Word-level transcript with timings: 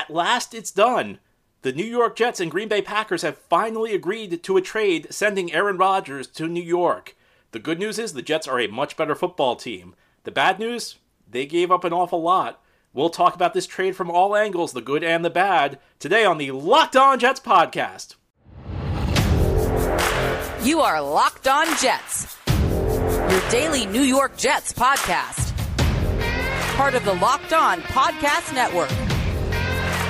At 0.00 0.08
last, 0.08 0.54
it's 0.54 0.70
done. 0.70 1.18
The 1.60 1.74
New 1.74 1.84
York 1.84 2.16
Jets 2.16 2.40
and 2.40 2.50
Green 2.50 2.68
Bay 2.68 2.80
Packers 2.80 3.20
have 3.20 3.36
finally 3.36 3.94
agreed 3.94 4.42
to 4.42 4.56
a 4.56 4.62
trade 4.62 5.06
sending 5.10 5.52
Aaron 5.52 5.76
Rodgers 5.76 6.26
to 6.28 6.48
New 6.48 6.62
York. 6.62 7.14
The 7.50 7.58
good 7.58 7.78
news 7.78 7.98
is 7.98 8.14
the 8.14 8.22
Jets 8.22 8.48
are 8.48 8.58
a 8.58 8.66
much 8.66 8.96
better 8.96 9.14
football 9.14 9.56
team. 9.56 9.94
The 10.24 10.30
bad 10.30 10.58
news, 10.58 10.96
they 11.30 11.44
gave 11.44 11.70
up 11.70 11.84
an 11.84 11.92
awful 11.92 12.22
lot. 12.22 12.62
We'll 12.94 13.10
talk 13.10 13.34
about 13.34 13.52
this 13.52 13.66
trade 13.66 13.94
from 13.94 14.10
all 14.10 14.34
angles, 14.34 14.72
the 14.72 14.80
good 14.80 15.04
and 15.04 15.22
the 15.22 15.28
bad, 15.28 15.78
today 15.98 16.24
on 16.24 16.38
the 16.38 16.50
Locked 16.52 16.96
On 16.96 17.18
Jets 17.18 17.40
podcast. 17.40 18.14
You 20.64 20.80
are 20.80 21.02
Locked 21.02 21.46
On 21.46 21.66
Jets, 21.76 22.38
your 22.48 23.50
daily 23.50 23.84
New 23.84 24.00
York 24.00 24.38
Jets 24.38 24.72
podcast. 24.72 25.54
Part 26.74 26.94
of 26.94 27.04
the 27.04 27.12
Locked 27.12 27.52
On 27.52 27.82
Podcast 27.82 28.54
Network. 28.54 29.09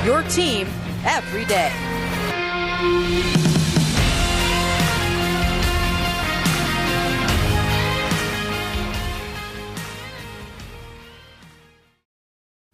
Your 0.05 0.23
team 0.23 0.67
every 1.05 1.45
day. 1.45 1.71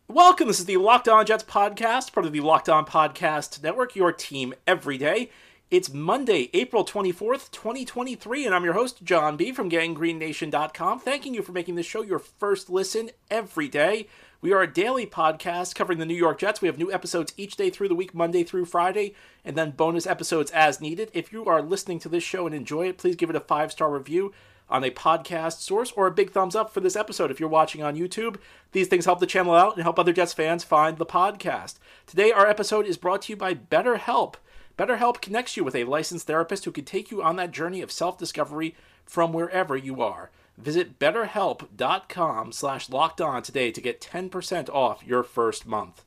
Welcome. 0.09 0.47
This 0.47 0.61
is 0.61 0.66
the 0.66 0.77
Locked 0.77 1.09
On 1.09 1.27
Jets 1.27 1.43
podcast, 1.43 2.12
part 2.12 2.27
of 2.27 2.33
the 2.33 2.41
Locked 2.41 2.69
On 2.69 2.87
Podcast 2.87 3.61
Network, 3.61 3.97
your 3.97 4.13
team 4.13 4.55
every 4.65 4.97
day. 4.97 5.30
It's 5.69 5.93
Monday, 5.93 6.49
April 6.55 6.85
24th, 6.85 7.51
2023, 7.51 8.47
and 8.47 8.55
I'm 8.55 8.63
your 8.63 8.74
host, 8.74 9.02
John 9.02 9.37
B. 9.37 9.51
from 9.51 9.69
GangGreenNation.com, 9.69 11.01
thanking 11.01 11.35
you 11.35 11.43
for 11.43 11.51
making 11.51 11.74
this 11.74 11.87
show 11.87 12.02
your 12.02 12.21
first 12.21 12.71
listen 12.71 13.11
every 13.33 13.66
day. 13.66 14.07
We 14.42 14.52
are 14.52 14.60
a 14.60 14.72
daily 14.72 15.06
podcast 15.06 15.74
covering 15.74 15.98
the 15.98 16.04
New 16.04 16.14
York 16.14 16.38
Jets. 16.38 16.60
We 16.60 16.68
have 16.68 16.76
new 16.76 16.92
episodes 16.92 17.32
each 17.38 17.56
day 17.56 17.70
through 17.70 17.88
the 17.88 17.95
week, 17.95 18.15
Monday 18.15 18.45
through 18.45 18.66
Friday, 18.66 19.15
and 19.46 19.56
then 19.56 19.70
bonus 19.70 20.06
episodes 20.06 20.51
as 20.51 20.78
needed. 20.78 21.10
If 21.15 21.32
you 21.32 21.46
are 21.46 21.62
listening 21.62 21.98
to 22.01 22.10
this 22.10 22.23
show 22.23 22.45
and 22.45 22.54
enjoy 22.54 22.88
it, 22.88 22.98
please 22.98 23.16
give 23.16 23.30
it 23.30 23.37
a 23.37 23.40
five 23.40 23.73
star 23.73 23.90
review 23.90 24.34
on 24.68 24.84
a 24.84 24.90
podcast 24.90 25.60
source 25.60 25.90
or 25.93 26.06
a 26.06 26.10
big 26.10 26.32
thumbs 26.32 26.54
up 26.54 26.74
for 26.74 26.80
this 26.80 26.96
episode 26.96 27.30
if 27.30 27.40
you're 27.40 27.48
watching 27.48 27.82
on 27.82 27.96
YouTube. 27.96 28.37
These 28.73 28.88
things 28.88 29.06
help 29.06 29.20
the 29.20 29.26
channel 29.26 29.54
out 29.54 29.74
and 29.76 29.82
help 29.84 29.98
other 29.98 30.12
Jets 30.12 30.34
fans 30.34 30.65
find 30.65 30.98
the 30.98 31.06
podcast. 31.06 31.76
Today, 32.06 32.30
our 32.30 32.46
episode 32.46 32.84
is 32.84 32.98
brought 32.98 33.23
to 33.23 33.32
you 33.32 33.37
by 33.37 33.54
BetterHelp. 33.54 34.34
BetterHelp 34.78 35.23
connects 35.23 35.56
you 35.56 35.65
with 35.65 35.74
a 35.74 35.84
licensed 35.84 36.26
therapist 36.26 36.66
who 36.66 36.73
can 36.73 36.84
take 36.84 37.10
you 37.10 37.23
on 37.23 37.37
that 37.37 37.52
journey 37.52 37.80
of 37.80 37.90
self 37.90 38.18
discovery 38.18 38.74
from 39.06 39.32
wherever 39.32 39.78
you 39.78 40.02
are. 40.02 40.30
Visit 40.59 40.99
betterhelp.com 40.99 42.52
slash 42.52 42.88
locked 42.88 43.21
on 43.21 43.43
today 43.43 43.71
to 43.71 43.80
get 43.80 44.01
10% 44.01 44.68
off 44.71 45.04
your 45.04 45.23
first 45.23 45.66
month. 45.66 46.04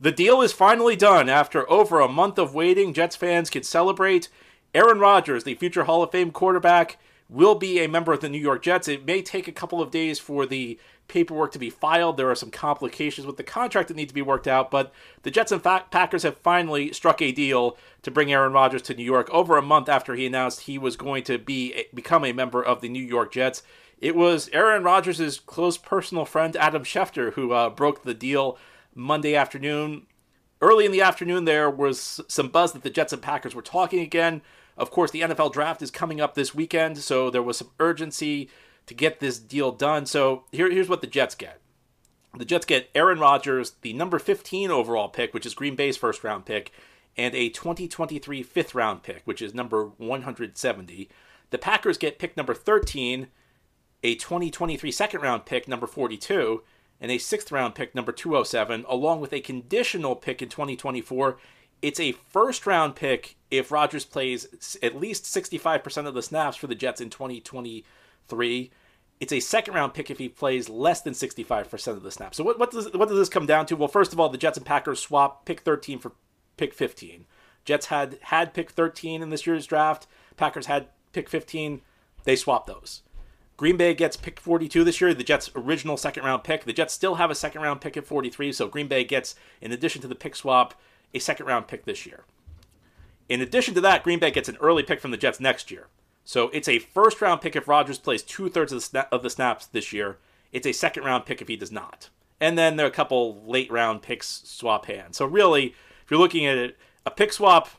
The 0.00 0.12
deal 0.12 0.42
is 0.42 0.52
finally 0.52 0.96
done. 0.96 1.28
After 1.28 1.68
over 1.70 2.00
a 2.00 2.08
month 2.08 2.38
of 2.38 2.54
waiting, 2.54 2.92
Jets 2.92 3.16
fans 3.16 3.50
can 3.50 3.62
celebrate. 3.62 4.28
Aaron 4.74 4.98
Rodgers, 4.98 5.44
the 5.44 5.54
future 5.54 5.84
Hall 5.84 6.02
of 6.02 6.12
Fame 6.12 6.30
quarterback, 6.30 6.98
will 7.28 7.54
be 7.54 7.80
a 7.80 7.88
member 7.88 8.12
of 8.12 8.20
the 8.20 8.28
New 8.28 8.38
York 8.38 8.62
Jets. 8.62 8.88
It 8.88 9.04
may 9.04 9.22
take 9.22 9.48
a 9.48 9.52
couple 9.52 9.80
of 9.82 9.90
days 9.90 10.18
for 10.18 10.46
the 10.46 10.78
paperwork 11.08 11.52
to 11.52 11.58
be 11.58 11.70
filed. 11.70 12.16
There 12.16 12.30
are 12.30 12.34
some 12.34 12.50
complications 12.50 13.26
with 13.26 13.38
the 13.38 13.42
contract 13.42 13.88
that 13.88 13.96
need 13.96 14.08
to 14.08 14.14
be 14.14 14.22
worked 14.22 14.46
out, 14.46 14.70
but 14.70 14.92
the 15.22 15.30
Jets 15.30 15.50
and 15.50 15.62
Packers 15.62 16.22
have 16.22 16.38
finally 16.38 16.92
struck 16.92 17.20
a 17.20 17.32
deal 17.32 17.76
to 18.02 18.10
bring 18.10 18.32
Aaron 18.32 18.52
Rodgers 18.52 18.82
to 18.82 18.94
New 18.94 19.04
York 19.04 19.28
over 19.30 19.56
a 19.56 19.62
month 19.62 19.88
after 19.88 20.14
he 20.14 20.26
announced 20.26 20.60
he 20.60 20.78
was 20.78 20.96
going 20.96 21.24
to 21.24 21.38
be 21.38 21.84
become 21.92 22.24
a 22.24 22.32
member 22.32 22.62
of 22.62 22.80
the 22.80 22.88
New 22.88 23.02
York 23.02 23.32
Jets. 23.32 23.62
It 23.98 24.14
was 24.14 24.48
Aaron 24.52 24.84
Rodgers' 24.84 25.40
close 25.40 25.76
personal 25.76 26.24
friend 26.24 26.54
Adam 26.56 26.84
Schefter 26.84 27.32
who 27.32 27.52
uh, 27.52 27.70
broke 27.70 28.04
the 28.04 28.14
deal 28.14 28.58
Monday 28.94 29.34
afternoon. 29.34 30.06
Early 30.60 30.84
in 30.84 30.92
the 30.92 31.02
afternoon, 31.02 31.44
there 31.44 31.70
was 31.70 32.20
some 32.28 32.48
buzz 32.48 32.72
that 32.72 32.82
the 32.82 32.90
Jets 32.90 33.12
and 33.12 33.22
Packers 33.22 33.54
were 33.54 33.62
talking 33.62 34.00
again. 34.00 34.42
Of 34.76 34.90
course, 34.90 35.10
the 35.10 35.22
NFL 35.22 35.52
draft 35.52 35.82
is 35.82 35.90
coming 35.90 36.20
up 36.20 36.34
this 36.34 36.54
weekend, 36.54 36.98
so 36.98 37.30
there 37.30 37.42
was 37.42 37.58
some 37.58 37.70
urgency 37.80 38.48
to 38.88 38.94
get 38.94 39.20
this 39.20 39.38
deal 39.38 39.72
done. 39.72 40.06
So 40.06 40.44
here, 40.52 40.70
here's 40.70 40.88
what 40.88 41.00
the 41.00 41.06
Jets 41.06 41.34
get. 41.34 41.60
The 42.36 42.44
Jets 42.44 42.66
get 42.66 42.90
Aaron 42.94 43.18
Rodgers, 43.18 43.72
the 43.82 43.92
number 43.92 44.18
15 44.18 44.70
overall 44.70 45.08
pick, 45.08 45.32
which 45.32 45.46
is 45.46 45.54
Green 45.54 45.76
Bay's 45.76 45.96
first 45.96 46.22
round 46.22 46.44
pick, 46.44 46.72
and 47.16 47.34
a 47.34 47.48
2023 47.48 48.42
fifth 48.42 48.74
round 48.74 49.02
pick, 49.02 49.22
which 49.24 49.40
is 49.40 49.54
number 49.54 49.86
170. 49.96 51.08
The 51.50 51.58
Packers 51.58 51.98
get 51.98 52.18
pick 52.18 52.36
number 52.36 52.54
13, 52.54 53.28
a 54.02 54.14
2023 54.14 54.92
second 54.92 55.20
round 55.22 55.46
pick, 55.46 55.66
number 55.66 55.86
42, 55.86 56.62
and 57.00 57.10
a 57.10 57.18
sixth 57.18 57.50
round 57.50 57.74
pick, 57.74 57.94
number 57.94 58.12
207, 58.12 58.84
along 58.88 59.20
with 59.20 59.32
a 59.32 59.40
conditional 59.40 60.14
pick 60.14 60.42
in 60.42 60.48
2024 60.48 61.38
it's 61.82 62.00
a 62.00 62.12
first 62.12 62.66
round 62.66 62.96
pick 62.96 63.36
if 63.50 63.70
Rodgers 63.70 64.04
plays 64.04 64.76
at 64.82 64.96
least 64.96 65.24
65% 65.24 66.06
of 66.06 66.14
the 66.14 66.22
snaps 66.22 66.56
for 66.56 66.66
the 66.66 66.74
Jets 66.74 67.00
in 67.00 67.10
2023. 67.10 68.70
It's 69.20 69.32
a 69.32 69.40
second 69.40 69.74
round 69.74 69.94
pick 69.94 70.10
if 70.10 70.18
he 70.18 70.28
plays 70.28 70.68
less 70.68 71.00
than 71.00 71.12
65% 71.12 71.88
of 71.88 72.02
the 72.02 72.10
snaps. 72.10 72.36
So 72.36 72.44
what, 72.44 72.58
what 72.58 72.70
does 72.70 72.92
what 72.92 73.08
does 73.08 73.18
this 73.18 73.28
come 73.28 73.46
down 73.46 73.66
to? 73.66 73.76
Well, 73.76 73.88
first 73.88 74.12
of 74.12 74.20
all, 74.20 74.28
the 74.28 74.38
Jets 74.38 74.58
and 74.58 74.66
Packers 74.66 75.00
swap 75.00 75.44
pick 75.44 75.60
13 75.60 75.98
for 75.98 76.12
pick 76.56 76.72
15. 76.72 77.26
Jets 77.64 77.86
had 77.86 78.18
had 78.22 78.54
pick 78.54 78.70
13 78.70 79.22
in 79.22 79.30
this 79.30 79.46
year's 79.46 79.66
draft. 79.66 80.06
Packers 80.36 80.66
had 80.66 80.88
pick 81.12 81.28
15. 81.28 81.82
They 82.24 82.36
swapped 82.36 82.66
those. 82.66 83.02
Green 83.58 83.76
Bay 83.76 83.92
gets 83.92 84.16
pick 84.16 84.38
42 84.38 84.84
this 84.84 85.00
year, 85.00 85.12
the 85.12 85.24
Jets' 85.24 85.50
original 85.56 85.96
second 85.96 86.22
round 86.22 86.44
pick. 86.44 86.64
The 86.64 86.72
Jets 86.72 86.94
still 86.94 87.16
have 87.16 87.30
a 87.30 87.34
second 87.34 87.60
round 87.60 87.80
pick 87.80 87.96
at 87.96 88.06
43, 88.06 88.52
so 88.52 88.68
Green 88.68 88.86
Bay 88.86 89.02
gets, 89.02 89.34
in 89.60 89.72
addition 89.72 90.00
to 90.02 90.08
the 90.08 90.14
pick 90.14 90.36
swap, 90.36 90.80
a 91.12 91.18
second 91.18 91.46
round 91.46 91.66
pick 91.66 91.84
this 91.84 92.06
year. 92.06 92.24
In 93.28 93.40
addition 93.40 93.74
to 93.74 93.80
that, 93.80 94.04
Green 94.04 94.20
Bay 94.20 94.30
gets 94.30 94.48
an 94.48 94.56
early 94.60 94.84
pick 94.84 95.00
from 95.00 95.10
the 95.10 95.16
Jets 95.16 95.40
next 95.40 95.72
year. 95.72 95.88
So 96.28 96.50
it's 96.50 96.68
a 96.68 96.78
first 96.78 97.22
round 97.22 97.40
pick 97.40 97.56
if 97.56 97.66
Rodgers 97.66 97.98
plays 97.98 98.22
two 98.22 98.50
thirds 98.50 98.70
of, 98.70 98.82
sna- 98.82 99.08
of 99.10 99.22
the 99.22 99.30
snaps 99.30 99.64
this 99.64 99.94
year. 99.94 100.18
It's 100.52 100.66
a 100.66 100.72
second 100.72 101.04
round 101.04 101.24
pick 101.24 101.40
if 101.40 101.48
he 101.48 101.56
does 101.56 101.72
not. 101.72 102.10
And 102.38 102.58
then 102.58 102.76
there 102.76 102.84
are 102.84 102.90
a 102.90 102.92
couple 102.92 103.42
late 103.46 103.72
round 103.72 104.02
picks 104.02 104.42
swap 104.44 104.84
hands. 104.84 105.16
So 105.16 105.24
really, 105.24 105.68
if 106.04 106.10
you're 106.10 106.20
looking 106.20 106.44
at 106.44 106.58
it, 106.58 106.76
a 107.06 107.10
pick 107.10 107.32
swap, 107.32 107.70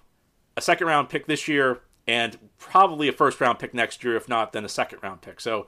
a 0.57 0.61
second 0.61 0.87
round 0.87 1.09
pick 1.09 1.27
this 1.27 1.47
year, 1.47 1.81
and 2.07 2.39
probably 2.57 3.07
a 3.07 3.11
first 3.11 3.39
round 3.39 3.59
pick 3.59 3.75
next 3.75 4.03
year. 4.03 4.15
If 4.15 4.27
not, 4.27 4.51
then 4.51 4.65
a 4.65 4.69
second 4.69 4.97
round 5.03 5.21
pick. 5.21 5.39
So 5.39 5.67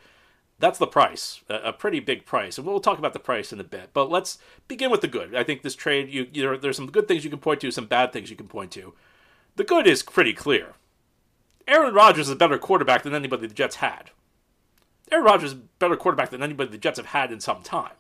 that's 0.58 0.80
the 0.80 0.88
price, 0.88 1.44
a, 1.50 1.72
pretty 1.74 2.00
big 2.00 2.25
price. 2.25 2.58
And 2.58 2.66
we'll 2.66 2.80
talk 2.80 2.98
about 2.98 3.13
the 3.13 3.19
price 3.19 3.53
in 3.53 3.59
a 3.59 3.63
bit. 3.63 3.92
But 3.94 4.09
let's 4.09 4.40
begin 4.68 4.90
with 4.90 5.02
the 5.02 5.08
good. 5.08 5.36
I 5.36 5.44
think 5.44 5.62
this 5.62 5.75
trade, 5.75 6.09
you, 6.09 6.25
you 6.34 6.58
there's 6.58 6.78
some 6.78 6.90
good 6.90 7.08
things 7.08 7.24
you 7.24 7.30
can 7.30 7.38
point 7.38 7.62
to, 7.62 7.69
some 7.69 7.86
bad 7.86 8.12
things 8.12 8.31
you 8.31 8.36
can 8.36 8.48
point 8.48 8.72
to. 8.72 8.96
The 9.56 9.63
good 9.63 9.86
is 9.86 10.02
pretty 10.02 10.34
clear. 10.34 10.74
Aaron 11.68 11.94
Rodgers 11.94 12.28
is 12.28 12.34
a 12.34 12.38
better 12.38 12.58
quarterback 12.58 13.04
than 13.04 13.14
anybody 13.14 13.48
the 13.48 13.54
Jets 13.54 13.78
had. 13.78 14.12
Aaron 15.12 15.26
Rodgers 15.26 15.52
is 15.52 15.58
a 15.58 15.62
better 15.80 15.96
quarterback 15.96 16.30
than 16.30 16.44
anybody 16.44 16.72
the 16.72 16.78
Jets 16.78 16.98
have 16.98 17.08
had 17.08 17.32
in 17.32 17.40
some 17.40 17.62
time. 17.62 17.94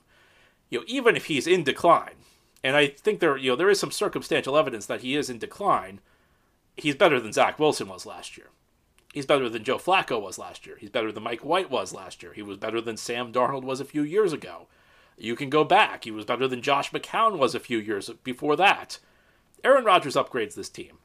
You 0.69 0.79
know, 0.79 0.85
even 0.87 1.15
if 1.15 1.25
he's 1.25 1.47
in 1.47 1.63
decline, 1.63 2.15
and 2.63 2.75
I 2.75 2.87
think 2.87 3.19
there, 3.19 3.37
you 3.37 3.51
know, 3.51 3.55
there 3.55 3.69
is 3.69 3.79
some 3.79 3.91
circumstantial 3.91 4.57
evidence 4.57 4.85
that 4.85 5.01
he 5.01 5.15
is 5.15 5.29
in 5.29 5.37
decline. 5.37 5.99
He's 6.77 6.95
better 6.95 7.19
than 7.19 7.33
Zach 7.33 7.59
Wilson 7.59 7.87
was 7.87 8.05
last 8.05 8.37
year. 8.37 8.47
He's 9.13 9.25
better 9.25 9.49
than 9.49 9.65
Joe 9.65 9.77
Flacco 9.77 10.21
was 10.21 10.37
last 10.37 10.65
year. 10.65 10.77
He's 10.79 10.89
better 10.89 11.11
than 11.11 11.23
Mike 11.23 11.43
White 11.43 11.69
was 11.69 11.93
last 11.93 12.23
year. 12.23 12.31
He 12.33 12.41
was 12.41 12.57
better 12.57 12.79
than 12.79 12.95
Sam 12.95 13.33
Darnold 13.33 13.63
was 13.63 13.81
a 13.81 13.85
few 13.85 14.03
years 14.03 14.31
ago. 14.31 14.67
You 15.17 15.35
can 15.35 15.49
go 15.49 15.65
back. 15.65 16.05
He 16.05 16.11
was 16.11 16.23
better 16.23 16.47
than 16.47 16.61
Josh 16.61 16.91
McCown 16.91 17.37
was 17.37 17.53
a 17.53 17.59
few 17.59 17.77
years 17.77 18.09
before 18.23 18.55
that. 18.55 18.99
Aaron 19.63 19.83
Rodgers 19.83 20.15
upgrades 20.15 20.55
this 20.55 20.69
team. 20.69 20.97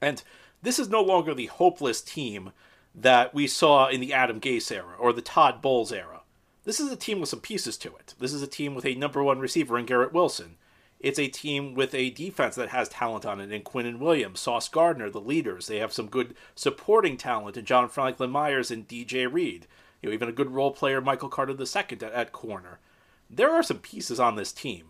And 0.00 0.22
this 0.62 0.78
is 0.78 0.88
no 0.88 1.02
longer 1.02 1.34
the 1.34 1.46
hopeless 1.46 2.00
team 2.00 2.52
that 2.94 3.34
we 3.34 3.46
saw 3.46 3.88
in 3.88 4.00
the 4.00 4.12
Adam 4.12 4.40
Gase 4.40 4.72
era 4.72 4.94
or 4.98 5.12
the 5.12 5.22
Todd 5.22 5.62
Bowles 5.62 5.92
era. 5.92 6.20
This 6.64 6.80
is 6.80 6.92
a 6.92 6.96
team 6.96 7.20
with 7.20 7.28
some 7.28 7.40
pieces 7.40 7.76
to 7.78 7.88
it. 7.96 8.14
This 8.18 8.32
is 8.32 8.42
a 8.42 8.46
team 8.46 8.74
with 8.74 8.84
a 8.84 8.94
number 8.94 9.22
one 9.22 9.38
receiver 9.38 9.78
in 9.78 9.86
Garrett 9.86 10.12
Wilson. 10.12 10.56
It's 10.98 11.18
a 11.18 11.28
team 11.28 11.74
with 11.74 11.94
a 11.94 12.10
defense 12.10 12.56
that 12.56 12.68
has 12.68 12.90
talent 12.90 13.24
on 13.24 13.40
it 13.40 13.50
in 13.50 13.62
Quinnen 13.62 13.98
Williams, 13.98 14.40
Sauce 14.40 14.68
Gardner, 14.68 15.08
the 15.08 15.20
leaders. 15.20 15.66
They 15.66 15.78
have 15.78 15.94
some 15.94 16.08
good 16.08 16.34
supporting 16.54 17.16
talent 17.16 17.56
in 17.56 17.64
John 17.64 17.88
Franklin 17.88 18.30
Myers 18.30 18.70
and 18.70 18.86
DJ 18.86 19.32
Reed. 19.32 19.66
You 20.02 20.10
know, 20.10 20.14
even 20.14 20.28
a 20.28 20.32
good 20.32 20.50
role 20.50 20.72
player, 20.72 21.00
Michael 21.00 21.30
Carter 21.30 21.54
II 21.58 21.66
at, 21.92 22.02
at 22.02 22.32
corner. 22.32 22.80
There 23.30 23.50
are 23.50 23.62
some 23.62 23.78
pieces 23.78 24.20
on 24.20 24.36
this 24.36 24.52
team. 24.52 24.88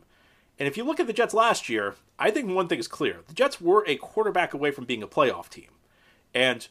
And 0.60 0.66
if 0.68 0.76
you 0.76 0.84
look 0.84 1.00
at 1.00 1.06
the 1.06 1.14
Jets 1.14 1.32
last 1.32 1.70
year, 1.70 1.94
I 2.18 2.30
think 2.30 2.50
one 2.50 2.68
thing 2.68 2.78
is 2.78 2.86
clear. 2.86 3.20
The 3.26 3.32
Jets 3.32 3.62
were 3.62 3.82
a 3.86 3.96
quarterback 3.96 4.52
away 4.52 4.70
from 4.70 4.84
being 4.84 5.02
a 5.02 5.08
playoff 5.08 5.48
team. 5.48 5.70
And 6.34 6.68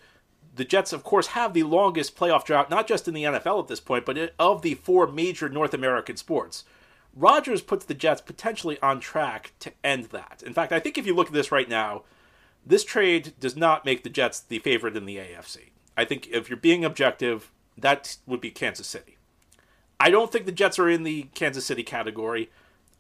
the 0.55 0.63
Jets, 0.63 0.93
of 0.93 1.03
course, 1.03 1.27
have 1.27 1.53
the 1.55 1.63
longest 1.63 2.15
playoff 2.15 2.45
drought, 2.45 2.69
not 2.69 2.87
just 2.87 3.07
in 3.07 3.15
the 3.15 3.23
NFL 3.23 3.63
at 3.63 3.67
this 3.67 3.79
point, 3.79 4.05
but 4.05 4.35
of 4.37 4.61
the 4.61 4.75
four 4.75 5.07
major 5.07 5.49
North 5.49 5.73
American 5.73 6.17
sports. 6.17 6.65
Rodgers 7.15 7.63
puts 7.63 7.83
the 7.83 7.95
Jets 7.95 8.21
potentially 8.21 8.79
on 8.79 8.99
track 8.99 9.53
to 9.59 9.71
end 9.83 10.05
that. 10.05 10.43
In 10.45 10.53
fact, 10.53 10.71
I 10.71 10.79
think 10.79 10.99
if 10.99 11.07
you 11.07 11.15
look 11.15 11.27
at 11.27 11.33
this 11.33 11.51
right 11.51 11.67
now, 11.67 12.03
this 12.63 12.83
trade 12.83 13.33
does 13.39 13.55
not 13.55 13.85
make 13.85 14.03
the 14.03 14.09
Jets 14.09 14.39
the 14.39 14.59
favorite 14.59 14.97
in 14.97 15.07
the 15.07 15.17
AFC. 15.17 15.71
I 15.97 16.05
think 16.05 16.27
if 16.27 16.47
you're 16.47 16.57
being 16.57 16.85
objective, 16.85 17.49
that 17.75 18.17
would 18.27 18.39
be 18.39 18.51
Kansas 18.51 18.85
City. 18.85 19.17
I 19.99 20.11
don't 20.11 20.31
think 20.31 20.45
the 20.45 20.51
Jets 20.51 20.77
are 20.77 20.89
in 20.89 21.01
the 21.01 21.23
Kansas 21.33 21.65
City 21.65 21.81
category. 21.81 22.51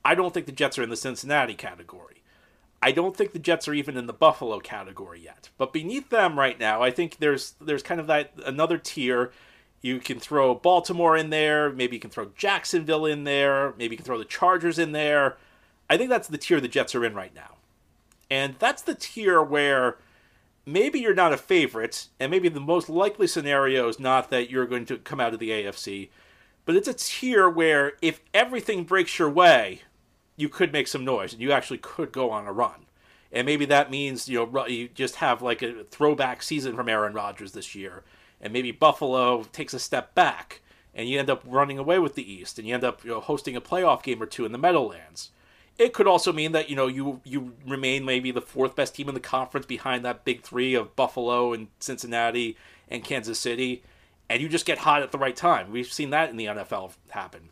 I 0.09 0.15
don't 0.15 0.33
think 0.33 0.47
the 0.47 0.51
Jets 0.51 0.79
are 0.79 0.81
in 0.81 0.89
the 0.89 0.95
Cincinnati 0.95 1.53
category. 1.53 2.23
I 2.81 2.91
don't 2.91 3.15
think 3.15 3.31
the 3.31 3.37
Jets 3.37 3.67
are 3.67 3.75
even 3.75 3.95
in 3.95 4.07
the 4.07 4.11
Buffalo 4.11 4.59
category 4.59 5.21
yet. 5.21 5.49
But 5.59 5.71
beneath 5.71 6.09
them 6.09 6.39
right 6.39 6.59
now, 6.59 6.81
I 6.81 6.89
think 6.89 7.17
there's 7.17 7.53
there's 7.61 7.83
kind 7.83 8.01
of 8.01 8.07
that 8.07 8.31
another 8.43 8.79
tier. 8.79 9.31
You 9.83 9.99
can 9.99 10.19
throw 10.19 10.55
Baltimore 10.55 11.15
in 11.15 11.29
there, 11.29 11.71
maybe 11.71 11.95
you 11.95 11.99
can 11.99 12.09
throw 12.09 12.31
Jacksonville 12.35 13.05
in 13.05 13.23
there, 13.23 13.75
maybe 13.77 13.93
you 13.93 13.97
can 13.97 14.05
throw 14.05 14.17
the 14.17 14.25
Chargers 14.25 14.79
in 14.79 14.93
there. 14.93 15.37
I 15.91 15.95
think 15.95 16.09
that's 16.09 16.27
the 16.27 16.39
tier 16.39 16.59
the 16.59 16.67
Jets 16.67 16.95
are 16.95 17.05
in 17.05 17.13
right 17.13 17.35
now. 17.35 17.57
And 18.31 18.55
that's 18.57 18.81
the 18.81 18.95
tier 18.95 19.43
where 19.43 19.97
maybe 20.65 20.99
you're 20.99 21.13
not 21.13 21.33
a 21.33 21.37
favorite, 21.37 22.07
and 22.19 22.31
maybe 22.31 22.49
the 22.49 22.59
most 22.59 22.89
likely 22.89 23.27
scenario 23.27 23.87
is 23.87 23.99
not 23.99 24.31
that 24.31 24.49
you're 24.49 24.65
going 24.65 24.87
to 24.87 24.97
come 24.97 25.19
out 25.19 25.35
of 25.35 25.39
the 25.39 25.51
AFC, 25.51 26.09
but 26.65 26.75
it's 26.75 26.87
a 26.87 26.93
tier 26.95 27.47
where 27.47 27.93
if 28.01 28.21
everything 28.33 28.85
breaks 28.85 29.19
your 29.19 29.29
way, 29.29 29.81
you 30.39 30.49
could 30.49 30.71
make 30.71 30.87
some 30.87 31.03
noise 31.03 31.33
and 31.33 31.41
you 31.41 31.51
actually 31.51 31.77
could 31.77 32.11
go 32.11 32.31
on 32.31 32.47
a 32.47 32.51
run. 32.51 32.85
And 33.31 33.45
maybe 33.45 33.65
that 33.65 33.91
means, 33.91 34.27
you 34.27 34.49
know, 34.51 34.65
you 34.67 34.87
just 34.87 35.15
have 35.15 35.41
like 35.41 35.61
a 35.61 35.83
throwback 35.83 36.41
season 36.41 36.75
from 36.75 36.89
Aaron 36.89 37.13
Rodgers 37.13 37.51
this 37.51 37.75
year. 37.75 38.03
And 38.41 38.53
maybe 38.53 38.71
Buffalo 38.71 39.43
takes 39.43 39.73
a 39.73 39.79
step 39.79 40.15
back 40.15 40.61
and 40.95 41.07
you 41.07 41.19
end 41.19 41.29
up 41.29 41.43
running 41.45 41.77
away 41.77 41.99
with 41.99 42.15
the 42.15 42.31
East 42.31 42.57
and 42.57 42.67
you 42.67 42.73
end 42.73 42.83
up 42.83 43.03
you 43.03 43.11
know, 43.11 43.19
hosting 43.19 43.55
a 43.55 43.61
playoff 43.61 44.01
game 44.01 44.21
or 44.21 44.25
two 44.25 44.45
in 44.45 44.51
the 44.51 44.57
Meadowlands. 44.57 45.31
It 45.77 45.93
could 45.93 46.07
also 46.07 46.33
mean 46.33 46.51
that 46.51 46.69
you 46.69 46.75
know 46.75 46.87
you 46.87 47.21
you 47.23 47.53
remain 47.65 48.03
maybe 48.03 48.31
the 48.31 48.41
fourth 48.41 48.75
best 48.75 48.95
team 48.95 49.07
in 49.07 49.13
the 49.13 49.21
conference 49.21 49.65
behind 49.65 50.03
that 50.03 50.25
big 50.25 50.41
three 50.41 50.73
of 50.73 50.93
Buffalo 50.97 51.53
and 51.53 51.67
Cincinnati 51.79 52.57
and 52.89 53.01
Kansas 53.01 53.39
City, 53.39 53.81
and 54.29 54.41
you 54.41 54.49
just 54.49 54.65
get 54.65 54.79
hot 54.79 55.01
at 55.03 55.13
the 55.13 55.17
right 55.17 55.37
time. 55.37 55.71
We've 55.71 55.91
seen 55.91 56.09
that 56.09 56.29
in 56.29 56.35
the 56.35 56.47
NFL 56.47 56.95
happen, 57.11 57.47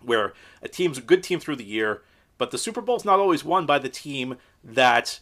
where 0.00 0.32
a 0.60 0.66
team's 0.66 0.98
a 0.98 1.02
good 1.02 1.22
team 1.22 1.38
through 1.38 1.54
the 1.54 1.64
year, 1.64 2.02
but 2.42 2.50
the 2.50 2.58
Super 2.58 2.80
Bowl's 2.80 3.04
not 3.04 3.20
always 3.20 3.44
won 3.44 3.66
by 3.66 3.78
the 3.78 3.88
team 3.88 4.34
that 4.64 5.20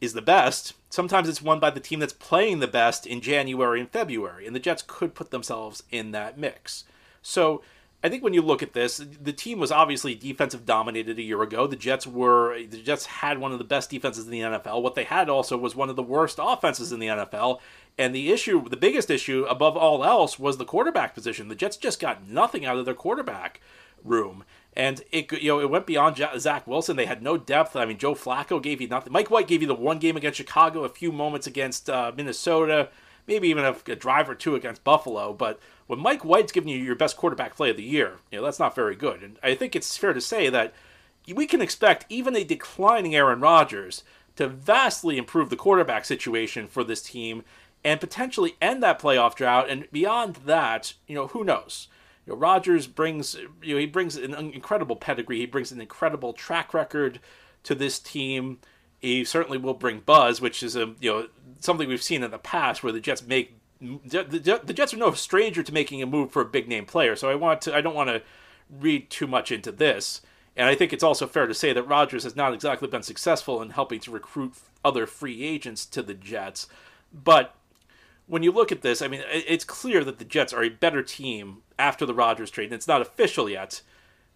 is 0.00 0.14
the 0.14 0.20
best. 0.20 0.72
Sometimes 0.90 1.28
it's 1.28 1.40
won 1.40 1.60
by 1.60 1.70
the 1.70 1.78
team 1.78 2.00
that's 2.00 2.12
playing 2.12 2.58
the 2.58 2.66
best 2.66 3.06
in 3.06 3.20
January 3.20 3.78
and 3.78 3.88
February, 3.88 4.48
and 4.48 4.56
the 4.56 4.58
Jets 4.58 4.82
could 4.84 5.14
put 5.14 5.30
themselves 5.30 5.84
in 5.92 6.10
that 6.10 6.36
mix. 6.36 6.82
So 7.22 7.62
I 8.02 8.08
think 8.08 8.24
when 8.24 8.34
you 8.34 8.42
look 8.42 8.64
at 8.64 8.72
this, 8.72 8.96
the 8.96 9.32
team 9.32 9.60
was 9.60 9.70
obviously 9.70 10.16
defensive 10.16 10.66
dominated 10.66 11.20
a 11.20 11.22
year 11.22 11.40
ago. 11.40 11.68
The 11.68 11.76
Jets 11.76 12.04
were 12.04 12.58
the 12.58 12.82
Jets 12.82 13.06
had 13.06 13.38
one 13.38 13.52
of 13.52 13.58
the 13.58 13.64
best 13.64 13.88
defenses 13.88 14.24
in 14.24 14.32
the 14.32 14.40
NFL. 14.40 14.82
What 14.82 14.96
they 14.96 15.04
had 15.04 15.28
also 15.28 15.56
was 15.56 15.76
one 15.76 15.88
of 15.88 15.94
the 15.94 16.02
worst 16.02 16.40
offenses 16.42 16.90
in 16.90 16.98
the 16.98 17.06
NFL. 17.06 17.60
And 17.96 18.12
the 18.12 18.32
issue, 18.32 18.68
the 18.68 18.76
biggest 18.76 19.08
issue 19.08 19.46
above 19.48 19.76
all 19.76 20.02
else, 20.04 20.36
was 20.36 20.56
the 20.56 20.64
quarterback 20.64 21.14
position. 21.14 21.46
The 21.46 21.54
Jets 21.54 21.76
just 21.76 22.00
got 22.00 22.26
nothing 22.26 22.66
out 22.66 22.76
of 22.76 22.86
their 22.86 22.92
quarterback 22.92 23.60
room. 24.02 24.42
And 24.76 25.02
it 25.10 25.32
you 25.32 25.48
know 25.48 25.60
it 25.60 25.70
went 25.70 25.86
beyond 25.86 26.22
Zach 26.38 26.66
Wilson. 26.66 26.96
They 26.96 27.06
had 27.06 27.22
no 27.22 27.38
depth. 27.38 27.74
I 27.74 27.86
mean, 27.86 27.96
Joe 27.96 28.14
Flacco 28.14 28.62
gave 28.62 28.80
you 28.80 28.88
nothing. 28.88 29.12
Mike 29.12 29.30
White 29.30 29.48
gave 29.48 29.62
you 29.62 29.68
the 29.68 29.74
one 29.74 29.98
game 29.98 30.16
against 30.16 30.36
Chicago, 30.36 30.84
a 30.84 30.88
few 30.90 31.10
moments 31.10 31.46
against 31.46 31.88
uh, 31.88 32.12
Minnesota, 32.14 32.90
maybe 33.26 33.48
even 33.48 33.64
a, 33.64 33.74
a 33.86 33.96
drive 33.96 34.28
or 34.28 34.34
two 34.34 34.54
against 34.54 34.84
Buffalo. 34.84 35.32
But 35.32 35.58
when 35.86 35.98
Mike 35.98 36.24
White's 36.24 36.52
giving 36.52 36.68
you 36.68 36.78
your 36.78 36.94
best 36.94 37.16
quarterback 37.16 37.56
play 37.56 37.70
of 37.70 37.78
the 37.78 37.82
year, 37.82 38.18
you 38.30 38.38
know 38.38 38.44
that's 38.44 38.58
not 38.58 38.74
very 38.74 38.96
good. 38.96 39.22
And 39.22 39.38
I 39.42 39.54
think 39.54 39.74
it's 39.74 39.96
fair 39.96 40.12
to 40.12 40.20
say 40.20 40.50
that 40.50 40.74
we 41.34 41.46
can 41.46 41.62
expect 41.62 42.04
even 42.08 42.36
a 42.36 42.44
declining 42.44 43.14
Aaron 43.14 43.40
Rodgers 43.40 44.04
to 44.36 44.46
vastly 44.46 45.16
improve 45.16 45.50
the 45.50 45.56
quarterback 45.56 46.04
situation 46.04 46.66
for 46.66 46.84
this 46.84 47.02
team 47.02 47.42
and 47.82 48.00
potentially 48.00 48.56
end 48.60 48.82
that 48.82 49.00
playoff 49.00 49.34
drought. 49.34 49.68
And 49.70 49.90
beyond 49.90 50.36
that, 50.46 50.94
you 51.06 51.14
know, 51.14 51.28
who 51.28 51.44
knows? 51.44 51.88
You 52.26 52.32
know, 52.32 52.38
Rodgers 52.38 52.86
brings 52.86 53.36
you 53.62 53.74
know 53.74 53.80
he 53.80 53.86
brings 53.86 54.16
an 54.16 54.34
incredible 54.34 54.96
pedigree. 54.96 55.38
He 55.38 55.46
brings 55.46 55.72
an 55.72 55.80
incredible 55.80 56.32
track 56.32 56.74
record 56.74 57.20
to 57.62 57.74
this 57.74 57.98
team. 57.98 58.58
He 58.98 59.24
certainly 59.24 59.58
will 59.58 59.74
bring 59.74 60.00
buzz, 60.00 60.40
which 60.40 60.62
is 60.62 60.76
a 60.76 60.94
you 61.00 61.10
know 61.10 61.28
something 61.60 61.88
we've 61.88 62.02
seen 62.02 62.22
in 62.22 62.30
the 62.30 62.38
past 62.38 62.82
where 62.82 62.92
the 62.92 63.00
Jets 63.00 63.22
make 63.22 63.58
the, 63.80 64.60
the 64.64 64.72
Jets 64.72 64.94
are 64.94 64.98
no 64.98 65.12
stranger 65.12 65.62
to 65.62 65.72
making 65.72 66.02
a 66.02 66.06
move 66.06 66.30
for 66.30 66.42
a 66.42 66.46
big 66.46 66.68
name 66.68 66.86
player. 66.86 67.14
So 67.14 67.30
I 67.30 67.34
want 67.34 67.60
to 67.62 67.74
I 67.74 67.80
don't 67.80 67.94
want 67.94 68.08
to 68.08 68.22
read 68.70 69.10
too 69.10 69.26
much 69.26 69.52
into 69.52 69.70
this. 69.70 70.20
And 70.56 70.68
I 70.68 70.74
think 70.74 70.92
it's 70.92 71.04
also 71.04 71.26
fair 71.26 71.46
to 71.46 71.54
say 71.54 71.74
that 71.74 71.82
Rodgers 71.82 72.24
has 72.24 72.34
not 72.34 72.54
exactly 72.54 72.88
been 72.88 73.02
successful 73.02 73.60
in 73.60 73.70
helping 73.70 74.00
to 74.00 74.10
recruit 74.10 74.54
other 74.82 75.06
free 75.06 75.44
agents 75.44 75.84
to 75.86 76.02
the 76.02 76.14
Jets. 76.14 76.66
But 77.12 77.54
when 78.26 78.42
you 78.42 78.50
look 78.50 78.72
at 78.72 78.80
this, 78.80 79.02
I 79.02 79.08
mean, 79.08 79.22
it's 79.30 79.64
clear 79.64 80.02
that 80.02 80.18
the 80.18 80.24
Jets 80.24 80.54
are 80.54 80.64
a 80.64 80.70
better 80.70 81.02
team 81.02 81.58
after 81.78 82.06
the 82.06 82.14
Rodgers 82.14 82.50
trade. 82.50 82.66
And 82.66 82.74
it's 82.74 82.88
not 82.88 83.02
official 83.02 83.48
yet, 83.48 83.82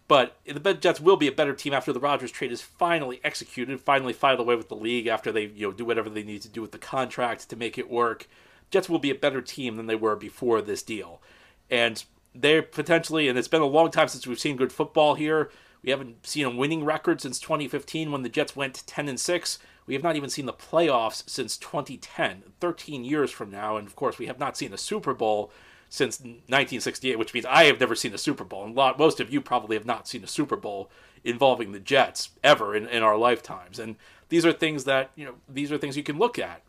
but 0.07 0.37
the 0.45 0.73
Jets 0.73 0.99
will 0.99 1.17
be 1.17 1.27
a 1.27 1.31
better 1.31 1.53
team 1.53 1.73
after 1.73 1.93
the 1.93 1.99
Rodgers 1.99 2.31
trade 2.31 2.51
is 2.51 2.61
finally 2.61 3.21
executed, 3.23 3.79
finally 3.79 4.13
filed 4.13 4.39
away 4.39 4.55
with 4.55 4.69
the 4.69 4.75
league 4.75 5.07
after 5.07 5.31
they 5.31 5.45
you 5.45 5.67
know 5.67 5.73
do 5.73 5.85
whatever 5.85 6.09
they 6.09 6.23
need 6.23 6.41
to 6.41 6.49
do 6.49 6.61
with 6.61 6.71
the 6.71 6.77
contract 6.77 7.49
to 7.49 7.55
make 7.55 7.77
it 7.77 7.89
work. 7.89 8.27
Jets 8.71 8.89
will 8.89 8.99
be 8.99 9.09
a 9.09 9.15
better 9.15 9.41
team 9.41 9.75
than 9.75 9.87
they 9.87 9.95
were 9.95 10.15
before 10.15 10.61
this 10.61 10.81
deal. 10.81 11.21
And 11.69 12.03
they're 12.33 12.61
potentially, 12.61 13.27
and 13.27 13.37
it's 13.37 13.47
been 13.47 13.61
a 13.61 13.65
long 13.65 13.91
time 13.91 14.07
since 14.07 14.25
we've 14.25 14.39
seen 14.39 14.55
good 14.55 14.71
football 14.71 15.15
here. 15.15 15.51
We 15.83 15.89
haven't 15.89 16.25
seen 16.25 16.45
a 16.45 16.49
winning 16.49 16.85
record 16.85 17.21
since 17.21 17.39
2015 17.39 18.11
when 18.11 18.21
the 18.21 18.29
Jets 18.29 18.55
went 18.55 18.83
10 18.85 19.09
and 19.09 19.19
6. 19.19 19.59
We 19.87 19.93
have 19.93 20.03
not 20.03 20.15
even 20.15 20.29
seen 20.29 20.45
the 20.45 20.53
playoffs 20.53 21.27
since 21.27 21.57
2010, 21.57 22.43
13 22.59 23.03
years 23.03 23.31
from 23.31 23.49
now. 23.49 23.77
And 23.77 23.87
of 23.87 23.95
course, 23.95 24.19
we 24.19 24.27
have 24.27 24.39
not 24.39 24.55
seen 24.55 24.73
a 24.73 24.77
Super 24.77 25.13
Bowl 25.13 25.51
since 25.91 26.19
1968, 26.19 27.19
which 27.19 27.33
means 27.33 27.45
I 27.45 27.65
have 27.65 27.79
never 27.79 27.95
seen 27.95 28.13
a 28.13 28.17
Super 28.17 28.45
Bowl. 28.45 28.63
And 28.63 28.73
lot, 28.73 28.97
most 28.97 29.19
of 29.19 29.31
you 29.31 29.41
probably 29.41 29.75
have 29.75 29.85
not 29.85 30.07
seen 30.07 30.23
a 30.23 30.27
Super 30.27 30.55
Bowl 30.55 30.89
involving 31.23 31.73
the 31.73 31.79
Jets 31.79 32.29
ever 32.43 32.75
in, 32.75 32.87
in 32.87 33.03
our 33.03 33.17
lifetimes. 33.17 33.77
And 33.77 33.97
these 34.29 34.45
are 34.45 34.53
things 34.53 34.85
that, 34.85 35.11
you 35.15 35.25
know, 35.25 35.35
these 35.47 35.71
are 35.71 35.77
things 35.77 35.97
you 35.97 36.01
can 36.01 36.17
look 36.17 36.39
at 36.39 36.63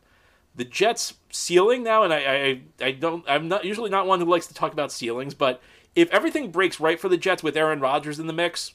the 0.54 0.64
Jets 0.64 1.14
ceiling 1.30 1.82
now, 1.82 2.02
and 2.02 2.12
I, 2.12 2.18
I, 2.18 2.60
I 2.86 2.90
don't, 2.92 3.24
I'm 3.26 3.48
not 3.48 3.64
usually 3.64 3.90
not 3.90 4.06
one 4.06 4.20
who 4.20 4.26
likes 4.26 4.46
to 4.48 4.54
talk 4.54 4.72
about 4.72 4.92
ceilings, 4.92 5.34
but 5.34 5.62
if 5.94 6.10
everything 6.10 6.50
breaks 6.50 6.78
right 6.78 7.00
for 7.00 7.08
the 7.08 7.16
Jets 7.16 7.42
with 7.42 7.56
Aaron 7.56 7.80
Rodgers 7.80 8.18
in 8.18 8.26
the 8.26 8.32
mix, 8.32 8.74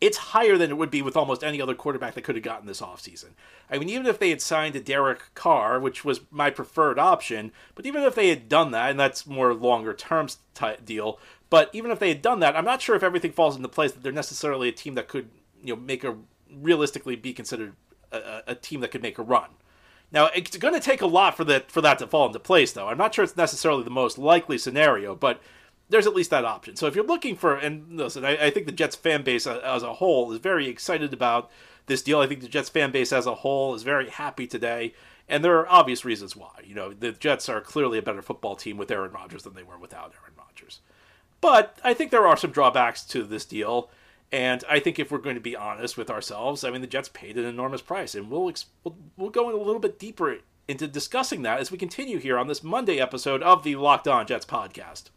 it's 0.00 0.18
higher 0.18 0.58
than 0.58 0.70
it 0.70 0.76
would 0.76 0.90
be 0.90 1.02
with 1.02 1.16
almost 1.16 1.42
any 1.42 1.60
other 1.60 1.74
quarterback 1.74 2.14
that 2.14 2.22
could 2.22 2.34
have 2.34 2.44
gotten 2.44 2.66
this 2.66 2.80
offseason. 2.80 3.30
I 3.70 3.78
mean, 3.78 3.88
even 3.88 4.06
if 4.06 4.18
they 4.18 4.30
had 4.30 4.42
signed 4.42 4.76
a 4.76 4.80
Derek 4.80 5.34
Carr, 5.34 5.80
which 5.80 6.04
was 6.04 6.20
my 6.30 6.50
preferred 6.50 6.98
option, 6.98 7.50
but 7.74 7.86
even 7.86 8.02
if 8.02 8.14
they 8.14 8.28
had 8.28 8.48
done 8.48 8.72
that, 8.72 8.90
and 8.90 9.00
that's 9.00 9.26
more 9.26 9.54
longer 9.54 9.94
term 9.94 10.28
deal, 10.84 11.18
but 11.48 11.70
even 11.72 11.90
if 11.90 11.98
they 11.98 12.08
had 12.08 12.22
done 12.22 12.40
that, 12.40 12.56
I'm 12.56 12.64
not 12.64 12.82
sure 12.82 12.96
if 12.96 13.02
everything 13.02 13.32
falls 13.32 13.56
into 13.56 13.68
place 13.68 13.92
that 13.92 14.02
they're 14.02 14.12
necessarily 14.12 14.68
a 14.68 14.72
team 14.72 14.94
that 14.94 15.08
could, 15.08 15.30
you 15.62 15.74
know, 15.74 15.80
make 15.80 16.04
a 16.04 16.16
realistically 16.52 17.16
be 17.16 17.32
considered 17.32 17.74
a, 18.12 18.42
a 18.48 18.54
team 18.54 18.80
that 18.80 18.90
could 18.90 19.02
make 19.02 19.18
a 19.18 19.22
run. 19.22 19.50
Now 20.12 20.26
it's 20.34 20.56
going 20.56 20.74
to 20.74 20.80
take 20.80 21.02
a 21.02 21.06
lot 21.06 21.36
for 21.36 21.44
that 21.44 21.70
for 21.70 21.80
that 21.80 21.98
to 21.98 22.06
fall 22.06 22.26
into 22.26 22.38
place, 22.38 22.72
though. 22.72 22.88
I'm 22.88 22.98
not 22.98 23.14
sure 23.14 23.24
it's 23.24 23.36
necessarily 23.36 23.82
the 23.82 23.90
most 23.90 24.18
likely 24.18 24.58
scenario, 24.58 25.14
but 25.14 25.40
there's 25.88 26.06
at 26.06 26.14
least 26.14 26.30
that 26.30 26.44
option. 26.44 26.76
So 26.76 26.86
if 26.86 26.94
you're 26.94 27.04
looking 27.06 27.36
for, 27.36 27.56
and 27.56 27.96
listen, 27.96 28.24
I, 28.24 28.46
I 28.46 28.50
think 28.50 28.66
the 28.66 28.72
Jets 28.72 28.96
fan 28.96 29.22
base 29.22 29.46
as 29.46 29.82
a 29.82 29.94
whole 29.94 30.32
is 30.32 30.38
very 30.38 30.68
excited 30.68 31.12
about 31.12 31.50
this 31.86 32.02
deal. 32.02 32.20
I 32.20 32.26
think 32.26 32.40
the 32.40 32.48
Jets 32.48 32.68
fan 32.68 32.90
base 32.90 33.12
as 33.12 33.26
a 33.26 33.36
whole 33.36 33.74
is 33.74 33.82
very 33.82 34.10
happy 34.10 34.46
today, 34.46 34.94
and 35.28 35.44
there 35.44 35.58
are 35.58 35.68
obvious 35.68 36.04
reasons 36.04 36.34
why. 36.34 36.60
You 36.64 36.74
know, 36.74 36.92
the 36.92 37.12
Jets 37.12 37.48
are 37.48 37.60
clearly 37.60 37.98
a 37.98 38.02
better 38.02 38.22
football 38.22 38.56
team 38.56 38.76
with 38.76 38.90
Aaron 38.90 39.12
Rodgers 39.12 39.44
than 39.44 39.54
they 39.54 39.62
were 39.62 39.78
without 39.78 40.12
Aaron 40.20 40.36
Rodgers. 40.36 40.80
But 41.40 41.78
I 41.84 41.94
think 41.94 42.10
there 42.10 42.26
are 42.26 42.36
some 42.36 42.50
drawbacks 42.50 43.04
to 43.04 43.22
this 43.22 43.44
deal. 43.44 43.90
And 44.32 44.64
I 44.68 44.80
think 44.80 44.98
if 44.98 45.12
we're 45.12 45.18
going 45.18 45.36
to 45.36 45.40
be 45.40 45.54
honest 45.54 45.96
with 45.96 46.10
ourselves, 46.10 46.64
I 46.64 46.70
mean, 46.70 46.80
the 46.80 46.88
Jets 46.88 47.08
paid 47.08 47.38
an 47.38 47.44
enormous 47.44 47.80
price, 47.80 48.16
and 48.16 48.28
we'll 48.28 48.52
we'll, 48.82 48.96
we'll 49.16 49.30
go 49.30 49.48
in 49.48 49.54
a 49.54 49.62
little 49.62 49.80
bit 49.80 50.00
deeper 50.00 50.38
into 50.66 50.88
discussing 50.88 51.42
that 51.42 51.60
as 51.60 51.70
we 51.70 51.78
continue 51.78 52.18
here 52.18 52.36
on 52.36 52.48
this 52.48 52.64
Monday 52.64 52.98
episode 52.98 53.40
of 53.42 53.62
the 53.62 53.76
Locked 53.76 54.08
On 54.08 54.26
Jets 54.26 54.44
podcast. 54.44 55.10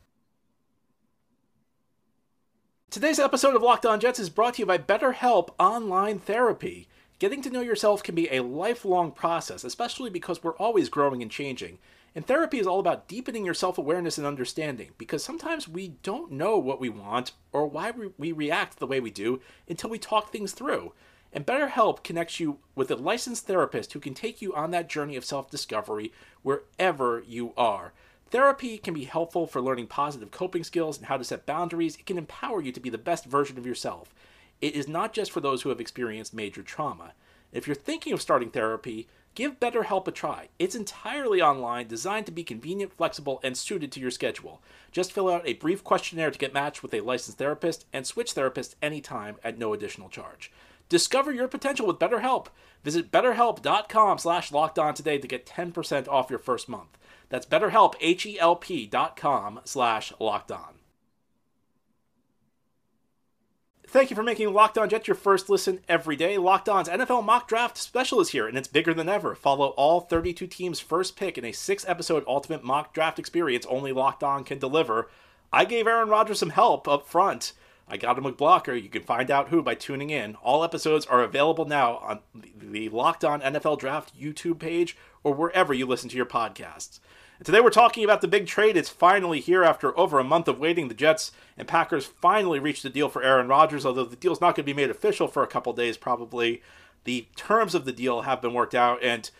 Today's 2.91 3.19
episode 3.19 3.55
of 3.55 3.61
Locked 3.61 3.85
On 3.85 3.99
Jets 3.99 4.17
is 4.17 4.31
brought 4.31 4.55
to 4.55 4.63
you 4.63 4.65
by 4.65 4.79
BetterHelp 4.79 5.49
Online 5.59 6.17
Therapy. 6.17 6.87
Getting 7.19 7.39
to 7.43 7.51
know 7.51 7.61
yourself 7.61 8.01
can 8.01 8.15
be 8.15 8.27
a 8.31 8.41
lifelong 8.41 9.11
process, 9.11 9.63
especially 9.63 10.09
because 10.09 10.43
we're 10.43 10.57
always 10.57 10.89
growing 10.89 11.21
and 11.21 11.29
changing. 11.29 11.77
And 12.15 12.25
therapy 12.25 12.57
is 12.57 12.65
all 12.65 12.79
about 12.79 13.07
deepening 13.07 13.45
your 13.45 13.53
self 13.53 13.77
awareness 13.77 14.17
and 14.17 14.25
understanding 14.25 14.89
because 14.97 15.23
sometimes 15.23 15.67
we 15.67 15.89
don't 16.01 16.31
know 16.31 16.57
what 16.57 16.79
we 16.79 16.89
want 16.89 17.33
or 17.51 17.67
why 17.67 17.93
we 18.17 18.31
react 18.31 18.79
the 18.79 18.87
way 18.87 18.99
we 18.99 19.11
do 19.11 19.39
until 19.67 19.91
we 19.91 19.99
talk 19.99 20.31
things 20.31 20.53
through. 20.53 20.93
And 21.31 21.45
BetterHelp 21.45 22.03
connects 22.03 22.39
you 22.39 22.57
with 22.73 22.89
a 22.89 22.95
licensed 22.95 23.45
therapist 23.45 23.93
who 23.93 23.99
can 23.99 24.15
take 24.15 24.41
you 24.41 24.55
on 24.55 24.71
that 24.71 24.89
journey 24.89 25.15
of 25.15 25.23
self 25.23 25.51
discovery 25.51 26.11
wherever 26.41 27.23
you 27.27 27.53
are. 27.55 27.93
Therapy 28.31 28.77
can 28.77 28.93
be 28.93 29.05
helpful 29.05 29.47
for 29.47 29.61
learning 29.61 29.87
positive 29.87 30.31
coping 30.31 30.63
skills 30.63 30.97
and 30.97 31.07
how 31.07 31.17
to 31.17 31.23
set 31.23 31.45
boundaries. 31.45 31.95
It 31.95 32.05
can 32.05 32.17
empower 32.17 32.61
you 32.61 32.71
to 32.71 32.79
be 32.79 32.89
the 32.89 32.97
best 32.97 33.25
version 33.25 33.57
of 33.57 33.65
yourself. 33.65 34.13
It 34.61 34.75
is 34.75 34.87
not 34.87 35.13
just 35.13 35.31
for 35.31 35.39
those 35.39 35.61
who 35.61 35.69
have 35.69 35.79
experienced 35.79 36.33
major 36.33 36.61
trauma. 36.61 37.13
If 37.51 37.65
you're 37.65 37.75
thinking 37.75 38.13
of 38.13 38.21
starting 38.21 38.51
therapy, 38.51 39.07
Give 39.35 39.59
BetterHelp 39.59 40.07
a 40.07 40.11
try. 40.11 40.49
It's 40.57 40.75
entirely 40.75 41.41
online, 41.41 41.87
designed 41.87 42.25
to 42.25 42.31
be 42.31 42.43
convenient, 42.43 42.91
flexible, 42.91 43.39
and 43.43 43.55
suited 43.55 43.91
to 43.93 43.99
your 43.99 44.11
schedule. 44.11 44.61
Just 44.91 45.13
fill 45.13 45.29
out 45.29 45.47
a 45.47 45.53
brief 45.53 45.83
questionnaire 45.83 46.31
to 46.31 46.37
get 46.37 46.53
matched 46.53 46.83
with 46.83 46.93
a 46.93 47.01
licensed 47.01 47.37
therapist 47.37 47.85
and 47.93 48.05
switch 48.05 48.35
therapists 48.35 48.75
anytime 48.81 49.37
at 49.43 49.57
no 49.57 49.71
additional 49.73 50.09
charge. 50.09 50.51
Discover 50.89 51.31
your 51.31 51.47
potential 51.47 51.87
with 51.87 51.99
BetterHelp. 51.99 52.47
Visit 52.83 53.11
betterhelp.com 53.11 54.17
slash 54.17 54.51
locked 54.51 54.79
on 54.79 54.93
today 54.93 55.17
to 55.19 55.27
get 55.27 55.45
10% 55.45 56.07
off 56.07 56.29
your 56.29 56.39
first 56.39 56.67
month. 56.67 56.97
That's 57.29 57.45
betterhelp, 57.45 57.93
H-E-L-P 58.01 58.87
dot 58.87 59.15
com 59.15 59.59
slash 59.63 60.11
locked 60.19 60.51
on. 60.51 60.79
Thank 63.87 64.11
you 64.11 64.15
for 64.15 64.21
making 64.21 64.53
Locked 64.53 64.77
On 64.77 64.87
Jets 64.87 65.07
your 65.07 65.15
first 65.15 65.49
listen 65.49 65.79
every 65.89 66.15
day. 66.15 66.37
Locked 66.37 66.69
On's 66.69 66.87
NFL 66.87 67.25
mock 67.25 67.47
draft 67.47 67.75
special 67.75 68.19
is 68.19 68.29
here, 68.29 68.47
and 68.47 68.55
it's 68.55 68.67
bigger 68.67 68.93
than 68.93 69.09
ever. 69.09 69.33
Follow 69.33 69.69
all 69.69 70.01
32 70.01 70.45
teams' 70.45 70.79
first 70.79 71.15
pick 71.15 71.39
in 71.39 71.45
a 71.45 71.51
six 71.51 71.83
episode 71.87 72.23
ultimate 72.27 72.63
mock 72.63 72.93
draft 72.93 73.17
experience 73.17 73.65
only 73.67 73.91
Locked 73.91 74.23
On 74.23 74.43
can 74.43 74.59
deliver. 74.59 75.09
I 75.51 75.65
gave 75.65 75.87
Aaron 75.87 76.07
Rodgers 76.09 76.37
some 76.37 76.51
help 76.51 76.87
up 76.87 77.07
front. 77.07 77.53
I 77.89 77.97
got 77.97 78.19
a 78.19 78.31
blocker. 78.31 78.75
You 78.75 78.89
can 78.89 79.01
find 79.01 79.31
out 79.31 79.49
who 79.49 79.63
by 79.63 79.73
tuning 79.73 80.11
in. 80.11 80.35
All 80.35 80.63
episodes 80.63 81.07
are 81.07 81.23
available 81.23 81.65
now 81.65 81.97
on 81.97 82.19
the 82.33 82.87
Locked 82.89 83.25
On 83.25 83.41
NFL 83.41 83.79
Draft 83.79 84.13
YouTube 84.19 84.59
page 84.59 84.95
or 85.23 85.33
wherever 85.33 85.73
you 85.73 85.87
listen 85.87 86.07
to 86.09 86.15
your 86.15 86.25
podcasts. 86.25 86.99
And 87.39 87.45
today 87.45 87.61
we're 87.61 87.71
talking 87.71 88.03
about 88.03 88.21
the 88.21 88.27
big 88.27 88.45
trade. 88.45 88.77
It's 88.77 88.89
finally 88.89 89.39
here 89.39 89.63
after 89.63 89.97
over 89.97 90.19
a 90.19 90.23
month 90.23 90.47
of 90.47 90.59
waiting. 90.59 90.87
The 90.87 90.93
Jets 90.93 91.31
and 91.57 91.67
Packers 91.67 92.05
finally 92.05 92.59
reached 92.59 92.85
a 92.85 92.89
deal 92.89 93.09
for 93.09 93.23
Aaron 93.23 93.47
Rodgers, 93.47 93.85
although 93.85 94.05
the 94.05 94.15
deal's 94.15 94.41
not 94.41 94.55
going 94.55 94.65
to 94.65 94.73
be 94.73 94.79
made 94.79 94.91
official 94.91 95.27
for 95.27 95.41
a 95.41 95.47
couple 95.47 95.73
days 95.73 95.97
probably. 95.97 96.61
The 97.05 97.27
terms 97.35 97.73
of 97.73 97.85
the 97.85 97.91
deal 97.91 98.21
have 98.21 98.41
been 98.41 98.53
worked 98.53 98.75
out 98.75 99.01
and 99.01 99.31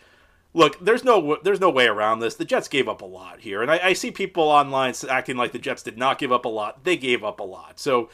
look, 0.54 0.84
there's 0.84 1.04
no 1.04 1.38
there's 1.44 1.60
no 1.60 1.70
way 1.70 1.86
around 1.86 2.18
this. 2.18 2.34
The 2.34 2.44
Jets 2.44 2.66
gave 2.68 2.88
up 2.88 3.02
a 3.02 3.06
lot 3.06 3.40
here, 3.40 3.62
and 3.62 3.70
I, 3.70 3.78
I, 3.78 3.92
see 3.92 4.10
people 4.10 4.44
online 4.44 4.94
acting 5.08 5.36
like 5.36 5.52
the 5.52 5.58
Jets 5.58 5.82
did 5.82 5.96
not 5.96 6.18
give 6.18 6.32
up 6.32 6.44
a 6.44 6.48
lot. 6.48 6.82
They 6.82 6.96
gave 6.96 7.22
up 7.22 7.38
a 7.38 7.44
lot. 7.44 7.78
So 7.78 8.10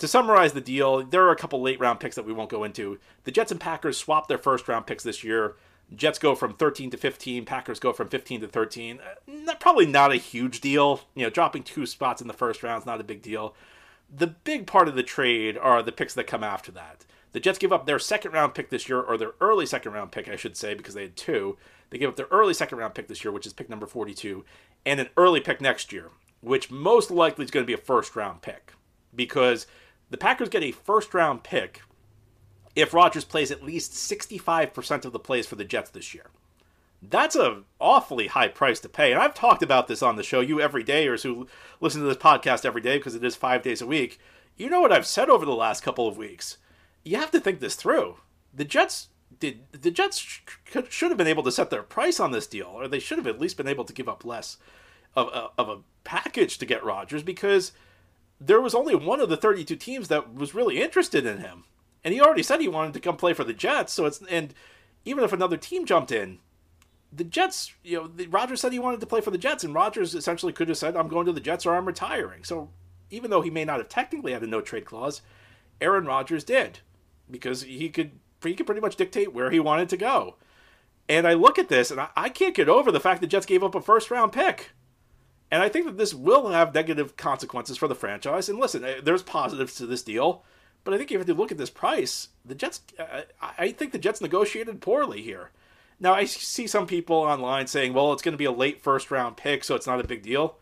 to 0.00 0.08
summarize 0.08 0.52
the 0.54 0.60
deal, 0.60 1.04
there 1.04 1.26
are 1.26 1.30
a 1.30 1.36
couple 1.36 1.60
late 1.60 1.78
round 1.78 2.00
picks 2.00 2.16
that 2.16 2.24
we 2.24 2.32
won't 2.32 2.50
go 2.50 2.64
into. 2.64 2.98
The 3.24 3.30
Jets 3.30 3.52
and 3.52 3.60
Packers 3.60 3.98
swapped 3.98 4.28
their 4.28 4.38
first 4.38 4.66
round 4.66 4.86
picks 4.86 5.04
this 5.04 5.22
year. 5.22 5.56
Jets 5.94 6.18
go 6.18 6.34
from 6.34 6.54
13 6.54 6.90
to 6.90 6.96
15. 6.96 7.44
Packers 7.44 7.78
go 7.80 7.92
from 7.92 8.08
15 8.08 8.42
to 8.42 8.48
13. 8.48 8.98
Uh, 8.98 9.54
probably 9.60 9.86
not 9.86 10.12
a 10.12 10.16
huge 10.16 10.60
deal. 10.60 11.02
You 11.14 11.24
know, 11.24 11.30
dropping 11.30 11.64
two 11.64 11.84
spots 11.84 12.22
in 12.22 12.28
the 12.28 12.34
first 12.34 12.62
round 12.62 12.82
is 12.82 12.86
not 12.86 13.00
a 13.00 13.04
big 13.04 13.22
deal. 13.22 13.54
The 14.12 14.28
big 14.28 14.66
part 14.66 14.88
of 14.88 14.94
the 14.94 15.02
trade 15.02 15.58
are 15.58 15.82
the 15.82 15.92
picks 15.92 16.14
that 16.14 16.26
come 16.26 16.42
after 16.42 16.72
that. 16.72 17.04
The 17.32 17.40
Jets 17.40 17.58
give 17.58 17.72
up 17.72 17.86
their 17.86 17.98
second 17.98 18.32
round 18.32 18.54
pick 18.54 18.70
this 18.70 18.88
year, 18.88 19.00
or 19.00 19.16
their 19.16 19.34
early 19.40 19.66
second 19.66 19.92
round 19.92 20.12
pick, 20.12 20.28
I 20.28 20.36
should 20.36 20.56
say, 20.56 20.74
because 20.74 20.94
they 20.94 21.02
had 21.02 21.16
two. 21.16 21.58
They 21.90 21.98
gave 21.98 22.08
up 22.08 22.16
their 22.16 22.26
early 22.30 22.54
second 22.54 22.78
round 22.78 22.94
pick 22.94 23.08
this 23.08 23.22
year, 23.22 23.32
which 23.32 23.46
is 23.46 23.52
pick 23.52 23.68
number 23.68 23.86
42, 23.86 24.44
and 24.86 24.98
an 24.98 25.10
early 25.16 25.40
pick 25.40 25.60
next 25.60 25.92
year, 25.92 26.10
which 26.40 26.70
most 26.70 27.10
likely 27.10 27.44
is 27.44 27.50
going 27.50 27.62
to 27.62 27.66
be 27.66 27.74
a 27.74 27.78
first 27.78 28.16
round 28.16 28.42
pick. 28.42 28.72
Because 29.14 29.66
the 30.10 30.18
Packers 30.18 30.48
get 30.48 30.62
a 30.62 30.72
first 30.72 31.14
round 31.14 31.42
pick 31.42 31.82
if 32.76 32.94
Rodgers 32.94 33.24
plays 33.24 33.50
at 33.50 33.62
least 33.62 33.92
65% 33.92 35.04
of 35.04 35.12
the 35.12 35.18
plays 35.18 35.46
for 35.46 35.56
the 35.56 35.64
Jets 35.64 35.90
this 35.90 36.14
year. 36.14 36.26
That's 37.02 37.34
a 37.34 37.62
awfully 37.80 38.26
high 38.26 38.48
price 38.48 38.78
to 38.80 38.88
pay. 38.88 39.12
And 39.12 39.20
I've 39.20 39.34
talked 39.34 39.62
about 39.62 39.88
this 39.88 40.02
on 40.02 40.16
the 40.16 40.22
show. 40.22 40.40
You 40.40 40.60
every 40.60 40.82
day 40.82 41.08
or 41.08 41.16
who 41.16 41.46
listen 41.80 42.02
to 42.02 42.06
this 42.06 42.16
podcast 42.16 42.66
every 42.66 42.82
day 42.82 42.98
because 42.98 43.14
it 43.14 43.24
is 43.24 43.36
five 43.36 43.62
days 43.62 43.80
a 43.80 43.86
week. 43.86 44.18
You 44.56 44.68
know 44.68 44.80
what 44.80 44.92
I've 44.92 45.06
said 45.06 45.30
over 45.30 45.46
the 45.46 45.52
last 45.52 45.82
couple 45.82 46.06
of 46.06 46.18
weeks. 46.18 46.58
You 47.02 47.16
have 47.16 47.30
to 47.30 47.40
think 47.40 47.60
this 47.60 47.74
through. 47.74 48.16
The 48.52 48.66
Jets 48.66 49.08
did 49.38 49.60
the 49.72 49.90
Jets 49.90 50.18
should 50.18 51.10
have 51.10 51.16
been 51.16 51.26
able 51.26 51.42
to 51.44 51.52
set 51.52 51.70
their 51.70 51.82
price 51.82 52.20
on 52.20 52.32
this 52.32 52.46
deal, 52.46 52.66
or 52.66 52.86
they 52.86 52.98
should 52.98 53.16
have 53.16 53.26
at 53.26 53.40
least 53.40 53.56
been 53.56 53.68
able 53.68 53.84
to 53.84 53.92
give 53.94 54.08
up 54.08 54.24
less 54.24 54.58
of 55.16 55.28
a, 55.28 55.48
of 55.56 55.68
a 55.68 55.78
package 56.04 56.58
to 56.58 56.66
get 56.66 56.84
Rodgers 56.84 57.22
because 57.22 57.72
there 58.40 58.60
was 58.60 58.74
only 58.74 58.94
one 58.94 59.20
of 59.20 59.28
the 59.28 59.36
32 59.36 59.76
teams 59.76 60.08
that 60.08 60.34
was 60.34 60.54
really 60.54 60.80
interested 60.80 61.26
in 61.26 61.38
him 61.38 61.64
and 62.04 62.14
he 62.14 62.20
already 62.20 62.42
said 62.42 62.60
he 62.60 62.68
wanted 62.68 62.94
to 62.94 63.00
come 63.00 63.16
play 63.16 63.32
for 63.32 63.44
the 63.44 63.52
Jets. 63.52 63.92
So 63.92 64.06
it's 64.06 64.22
and 64.30 64.54
even 65.04 65.24
if 65.24 65.32
another 65.32 65.56
team 65.56 65.86
jumped 65.86 66.12
in, 66.12 66.38
the 67.12 67.24
Jets, 67.24 67.72
you 67.82 67.98
know, 67.98 68.06
the, 68.06 68.26
Rodgers 68.26 68.60
said 68.60 68.72
he 68.72 68.78
wanted 68.78 69.00
to 69.00 69.06
play 69.06 69.20
for 69.20 69.30
the 69.30 69.38
Jets, 69.38 69.64
and 69.64 69.74
Rodgers 69.74 70.14
essentially 70.14 70.52
could 70.52 70.68
have 70.68 70.78
said, 70.78 70.96
"I'm 70.96 71.08
going 71.08 71.26
to 71.26 71.32
the 71.32 71.40
Jets 71.40 71.66
or 71.66 71.74
I'm 71.74 71.86
retiring." 71.86 72.44
So 72.44 72.70
even 73.10 73.30
though 73.30 73.42
he 73.42 73.50
may 73.50 73.64
not 73.64 73.78
have 73.78 73.88
technically 73.88 74.32
had 74.32 74.42
a 74.42 74.46
no 74.46 74.60
trade 74.60 74.84
clause, 74.84 75.22
Aaron 75.80 76.06
Rodgers 76.06 76.44
did 76.44 76.80
because 77.30 77.62
he 77.62 77.88
could 77.88 78.12
he 78.42 78.54
could 78.54 78.66
pretty 78.66 78.80
much 78.80 78.96
dictate 78.96 79.34
where 79.34 79.50
he 79.50 79.60
wanted 79.60 79.88
to 79.90 79.96
go. 79.96 80.36
And 81.08 81.26
I 81.26 81.34
look 81.34 81.58
at 81.58 81.68
this 81.68 81.90
and 81.90 82.00
I, 82.00 82.08
I 82.16 82.28
can't 82.28 82.54
get 82.54 82.68
over 82.68 82.92
the 82.92 83.00
fact 83.00 83.20
that 83.20 83.26
Jets 83.26 83.46
gave 83.46 83.64
up 83.64 83.74
a 83.74 83.80
first 83.80 84.10
round 84.10 84.32
pick. 84.32 84.70
And 85.50 85.62
I 85.62 85.68
think 85.68 85.86
that 85.86 85.98
this 85.98 86.14
will 86.14 86.48
have 86.50 86.74
negative 86.74 87.16
consequences 87.16 87.76
for 87.76 87.88
the 87.88 87.94
franchise. 87.94 88.48
And 88.48 88.58
listen, 88.58 88.84
eh, 88.84 89.00
there's 89.02 89.22
positives 89.22 89.74
to 89.76 89.86
this 89.86 90.02
deal. 90.02 90.44
But 90.84 90.94
I 90.94 90.98
think 90.98 91.10
if 91.10 91.26
you 91.26 91.34
look 91.34 91.52
at 91.52 91.58
this 91.58 91.70
price, 91.70 92.28
the 92.44 92.54
Jets, 92.54 92.80
I 93.42 93.72
think 93.72 93.92
the 93.92 93.98
Jets 93.98 94.20
negotiated 94.20 94.80
poorly 94.80 95.20
here. 95.20 95.50
Now, 95.98 96.14
I 96.14 96.24
see 96.24 96.66
some 96.66 96.86
people 96.86 97.16
online 97.16 97.66
saying, 97.66 97.92
well, 97.92 98.14
it's 98.14 98.22
going 98.22 98.32
to 98.32 98.38
be 98.38 98.46
a 98.46 98.52
late 98.52 98.80
first 98.80 99.10
round 99.10 99.36
pick, 99.36 99.62
so 99.62 99.74
it's 99.74 99.86
not 99.86 100.00
a 100.00 100.08
big 100.08 100.22
deal. 100.22 100.56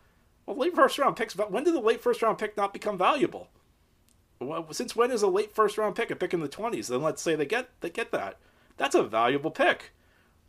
Well, 0.45 0.57
late 0.57 0.75
first 0.75 0.97
round 0.97 1.15
picks, 1.15 1.37
when 1.37 1.63
did 1.63 1.73
the 1.73 1.79
late 1.79 2.01
first 2.01 2.21
round 2.21 2.37
pick 2.37 2.57
not 2.57 2.73
become 2.73 2.97
valuable? 2.97 3.47
Since 4.71 4.95
when 4.95 5.11
is 5.11 5.21
a 5.21 5.27
late 5.27 5.53
first 5.53 5.77
round 5.77 5.95
pick 5.95 6.11
a 6.11 6.15
pick 6.15 6.33
in 6.33 6.41
the 6.41 6.49
20s? 6.49 6.87
Then 6.87 7.01
let's 7.01 7.21
say 7.21 7.35
they 7.35 7.45
get 7.45 7.69
they 7.81 7.89
get 7.89 8.11
that. 8.11 8.37
That's 8.77 8.95
a 8.95 9.03
valuable 9.03 9.51
pick. 9.51 9.91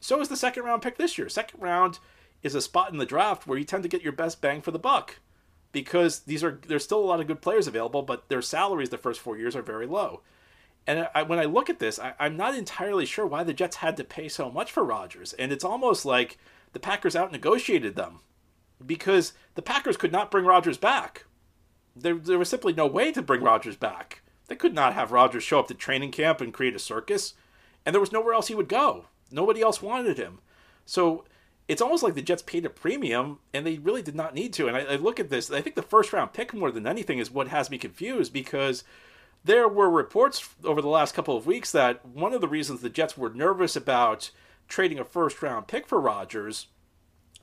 So 0.00 0.20
is 0.20 0.28
the 0.28 0.36
second 0.36 0.64
round 0.64 0.82
pick 0.82 0.96
this 0.96 1.18
year. 1.18 1.28
Second 1.28 1.60
round 1.60 1.98
is 2.42 2.54
a 2.54 2.60
spot 2.60 2.92
in 2.92 2.98
the 2.98 3.06
draft 3.06 3.46
where 3.46 3.58
you 3.58 3.64
tend 3.64 3.82
to 3.82 3.88
get 3.88 4.02
your 4.02 4.12
best 4.12 4.40
bang 4.40 4.60
for 4.60 4.70
the 4.70 4.78
buck 4.78 5.20
because 5.72 6.20
these 6.20 6.42
are 6.42 6.60
there's 6.66 6.84
still 6.84 7.00
a 7.00 7.06
lot 7.06 7.20
of 7.20 7.26
good 7.26 7.42
players 7.42 7.66
available, 7.66 8.02
but 8.02 8.28
their 8.28 8.42
salaries 8.42 8.90
the 8.90 8.98
first 8.98 9.20
four 9.20 9.36
years 9.36 9.54
are 9.54 9.62
very 9.62 9.86
low. 9.86 10.22
And 10.86 11.08
I, 11.14 11.22
when 11.22 11.38
I 11.38 11.44
look 11.44 11.68
at 11.70 11.78
this, 11.78 11.98
I, 11.98 12.14
I'm 12.18 12.36
not 12.36 12.54
entirely 12.54 13.06
sure 13.06 13.26
why 13.26 13.44
the 13.44 13.52
Jets 13.52 13.76
had 13.76 13.96
to 13.98 14.04
pay 14.04 14.28
so 14.28 14.50
much 14.50 14.72
for 14.72 14.84
Rodgers, 14.84 15.32
and 15.34 15.52
it's 15.52 15.64
almost 15.64 16.04
like 16.04 16.38
the 16.72 16.80
Packers 16.80 17.14
out 17.14 17.32
negotiated 17.32 17.96
them 17.96 18.20
because 18.84 19.32
the 19.54 19.62
Packers 19.62 19.96
could 19.96 20.12
not 20.12 20.30
bring 20.30 20.44
Rodgers 20.44 20.78
back. 20.78 21.26
There, 21.94 22.14
there 22.14 22.38
was 22.38 22.48
simply 22.48 22.72
no 22.72 22.86
way 22.86 23.12
to 23.12 23.22
bring 23.22 23.42
Rodgers 23.42 23.76
back. 23.76 24.22
They 24.48 24.56
could 24.56 24.74
not 24.74 24.94
have 24.94 25.12
Rodgers 25.12 25.44
show 25.44 25.60
up 25.60 25.68
to 25.68 25.74
training 25.74 26.12
camp 26.12 26.40
and 26.40 26.54
create 26.54 26.74
a 26.74 26.78
circus, 26.78 27.34
and 27.84 27.94
there 27.94 28.00
was 28.00 28.12
nowhere 28.12 28.34
else 28.34 28.48
he 28.48 28.54
would 28.54 28.68
go. 28.68 29.06
Nobody 29.30 29.60
else 29.60 29.82
wanted 29.82 30.18
him. 30.18 30.40
So 30.86 31.24
it's 31.70 31.80
almost 31.80 32.02
like 32.02 32.16
the 32.16 32.22
Jets 32.22 32.42
paid 32.42 32.66
a 32.66 32.68
premium 32.68 33.38
and 33.54 33.64
they 33.64 33.78
really 33.78 34.02
did 34.02 34.16
not 34.16 34.34
need 34.34 34.52
to. 34.54 34.66
And 34.66 34.76
I, 34.76 34.80
I, 34.80 34.96
look 34.96 35.20
at 35.20 35.30
this, 35.30 35.52
I 35.52 35.60
think 35.60 35.76
the 35.76 35.82
first 35.82 36.12
round 36.12 36.32
pick 36.32 36.52
more 36.52 36.72
than 36.72 36.84
anything 36.84 37.20
is 37.20 37.30
what 37.30 37.46
has 37.46 37.70
me 37.70 37.78
confused 37.78 38.32
because 38.32 38.82
there 39.44 39.68
were 39.68 39.88
reports 39.88 40.48
over 40.64 40.82
the 40.82 40.88
last 40.88 41.14
couple 41.14 41.36
of 41.36 41.46
weeks 41.46 41.70
that 41.70 42.04
one 42.04 42.32
of 42.32 42.40
the 42.40 42.48
reasons 42.48 42.80
the 42.80 42.90
Jets 42.90 43.16
were 43.16 43.30
nervous 43.30 43.76
about 43.76 44.32
trading 44.66 44.98
a 44.98 45.04
first 45.04 45.40
round 45.42 45.68
pick 45.68 45.86
for 45.86 46.00
Rodgers 46.00 46.66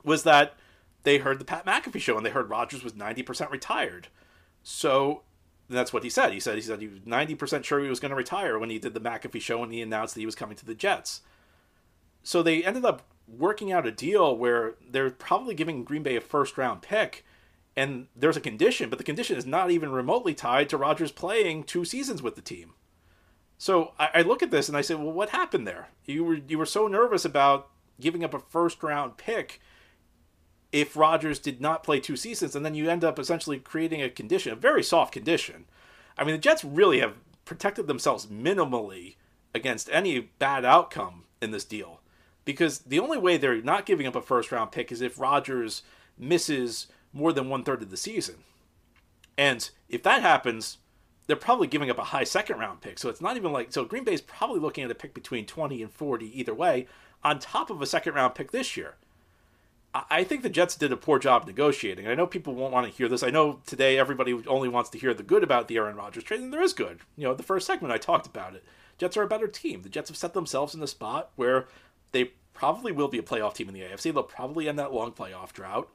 was 0.04 0.24
that 0.24 0.56
they 1.04 1.20
heard 1.20 1.40
the 1.40 1.46
Pat 1.46 1.66
McAfee 1.66 2.02
show 2.02 2.18
and 2.18 2.26
they 2.26 2.32
heard 2.32 2.50
Rodgers 2.50 2.84
was 2.84 2.92
90% 2.92 3.50
retired. 3.50 4.10
So 4.62 5.22
that's 5.70 5.94
what 5.94 6.04
he 6.04 6.10
said. 6.10 6.34
He 6.34 6.42
said 6.42 6.56
he 6.56 6.62
said 6.62 6.82
he 6.82 6.90
was 6.90 7.00
90% 7.00 7.64
sure 7.64 7.80
he 7.80 7.88
was 7.88 8.02
going 8.02 8.10
to 8.10 8.16
retire 8.16 8.60
when 8.60 8.72
he 8.72 8.78
did 8.78 8.94
the 8.94 9.00
McAfee 9.00 9.40
show 9.40 9.64
and 9.64 9.72
he 9.72 9.82
announced 9.82 10.16
that 10.16 10.20
he 10.20 10.26
was 10.26 10.36
coming 10.36 10.58
to 10.58 10.66
the 10.66 10.76
Jets. 10.76 11.22
So 12.28 12.44
they 12.44 12.62
ended 12.62 12.84
up 12.84 13.04
working 13.26 13.72
out 13.72 13.88
a 13.88 13.92
deal 13.92 14.36
where 14.36 14.76
they're 14.86 15.12
probably 15.12 15.56
giving 15.56 15.86
Green 15.86 16.04
Bay 16.04 16.18
a 16.18 16.20
first 16.20 16.58
round 16.58 16.82
pick, 16.82 17.24
and 17.74 18.08
there's 18.18 18.36
a 18.36 18.42
condition, 18.42 18.90
but 18.90 18.98
the 18.98 19.06
condition 19.06 19.38
is 19.38 19.46
not 19.46 19.72
even 19.72 19.94
remotely 19.94 20.34
tied 20.34 20.68
to 20.68 20.78
Rodgers 20.78 21.14
playing 21.14 21.64
two 21.64 21.86
seasons 21.86 22.22
with 22.22 22.36
the 22.36 22.42
team. 22.42 22.74
So 23.58 23.94
I, 23.98 24.10
I 24.16 24.22
look 24.24 24.44
at 24.44 24.52
this 24.52 24.68
and 24.68 24.78
I 24.78 24.82
say, 24.82 24.94
well, 24.94 25.14
what 25.14 25.30
happened 25.30 25.66
there? 25.66 25.88
You 26.04 26.26
were 26.26 26.40
you 26.46 26.58
were 26.58 26.66
so 26.66 26.90
nervous 26.90 27.24
about 27.24 27.70
giving 27.98 28.26
up 28.26 28.34
a 28.34 28.40
first 28.40 28.84
round 28.84 29.16
pick 29.16 29.62
if 30.74 30.98
Rodgers 30.98 31.40
did 31.40 31.62
not 31.62 31.82
play 31.82 32.02
two 32.02 32.18
seasons, 32.18 32.58
and 32.58 32.66
then 32.66 32.76
you 32.76 32.90
end 32.90 33.06
up 33.06 33.18
essentially 33.18 33.58
creating 33.58 34.02
a 34.02 34.10
condition, 34.10 34.52
a 34.52 34.58
very 34.58 34.84
soft 34.84 35.14
condition. 35.14 35.64
I 36.18 36.26
mean, 36.26 36.36
the 36.36 36.42
Jets 36.42 36.66
really 36.66 37.00
have 37.00 37.14
protected 37.46 37.88
themselves 37.88 38.26
minimally 38.26 39.16
against 39.56 39.90
any 39.94 40.20
bad 40.20 40.66
outcome 40.66 41.24
in 41.42 41.52
this 41.52 41.64
deal 41.64 41.97
because 42.48 42.80
the 42.80 43.00
only 43.00 43.18
way 43.18 43.36
they're 43.36 43.62
not 43.62 43.86
giving 43.86 44.08
up 44.08 44.16
a 44.16 44.22
first 44.22 44.54
round 44.54 44.72
pick 44.72 44.90
is 44.90 45.02
if 45.02 45.20
Rodgers 45.20 45.84
misses 46.18 46.88
more 47.12 47.34
than 47.34 47.50
one 47.50 47.66
third 47.66 47.82
of 47.82 47.92
the 47.92 47.98
season. 47.98 48.36
And 49.38 49.70
if 49.90 50.02
that 50.04 50.22
happens, 50.22 50.78
they're 51.28 51.36
probably 51.36 51.68
giving 51.68 51.90
up 51.90 51.98
a 51.98 52.06
high 52.06 52.24
second 52.24 52.58
round 52.58 52.80
pick. 52.80 53.00
So 53.00 53.10
it's 53.10 53.20
not 53.20 53.36
even 53.36 53.52
like 53.52 53.74
so 53.74 53.84
Green 53.84 54.06
Bay's 54.06 54.22
probably 54.22 54.62
looking 54.62 54.86
at 54.86 54.90
a 54.90 54.96
pick 54.96 55.14
between 55.14 55.46
20 55.46 55.84
and 55.84 55.92
40 55.92 56.40
either 56.40 56.54
way, 56.54 56.88
on 57.22 57.38
top 57.38 57.70
of 57.70 57.82
a 57.82 57.86
second 57.86 58.14
round 58.14 58.34
pick 58.34 58.52
this 58.52 58.78
year. 58.78 58.96
I 60.10 60.24
think 60.24 60.42
the 60.42 60.50
Jets 60.50 60.76
did 60.76 60.94
a 60.94 60.98
poor 60.98 61.20
job 61.20 61.48
negotiating. 61.48 62.08
I 62.08 62.16
know 62.16 62.28
people 62.28 62.56
won't 62.56 62.72
want 62.72 62.88
to 62.88 62.94
hear 62.94 63.10
this. 63.10 63.24
I 63.24 63.30
know 63.30 63.60
today 63.66 63.98
everybody 63.98 64.42
only 64.48 64.70
wants 64.70 64.90
to 64.92 64.98
hear 64.98 65.14
the 65.14 65.24
good 65.24 65.44
about 65.44 65.68
the 65.68 65.76
Aaron 65.78 65.98
Rodgers 65.98 66.24
trade, 66.24 66.40
and 66.40 66.54
there 66.54 66.62
is 66.62 66.74
good. 66.74 67.00
You 67.18 67.26
know, 67.26 67.34
the 67.34 67.44
first 67.44 67.68
segment 67.68 67.94
I 67.94 67.98
talked 67.98 68.28
about 68.28 68.56
it. 68.56 68.64
Jets 68.98 69.18
are 69.18 69.24
a 69.24 69.28
better 69.28 69.48
team. 69.48 69.82
The 69.82 69.90
Jets 69.90 70.10
have 70.10 70.18
set 70.18 70.34
themselves 70.34 70.74
in 70.74 70.82
a 70.82 70.88
spot 70.88 71.32
where 71.36 71.68
they 72.12 72.32
probably 72.54 72.92
will 72.92 73.08
be 73.08 73.20
a 73.20 73.24
playoff 73.24 73.54
team 73.54 73.68
in 73.68 73.74
the 73.74 73.82
AFC. 73.82 74.14
They'll 74.14 74.24
probably 74.24 74.68
end 74.68 74.80
that 74.80 74.94
long 74.94 75.12
playoff 75.12 75.54
drought. 75.54 75.90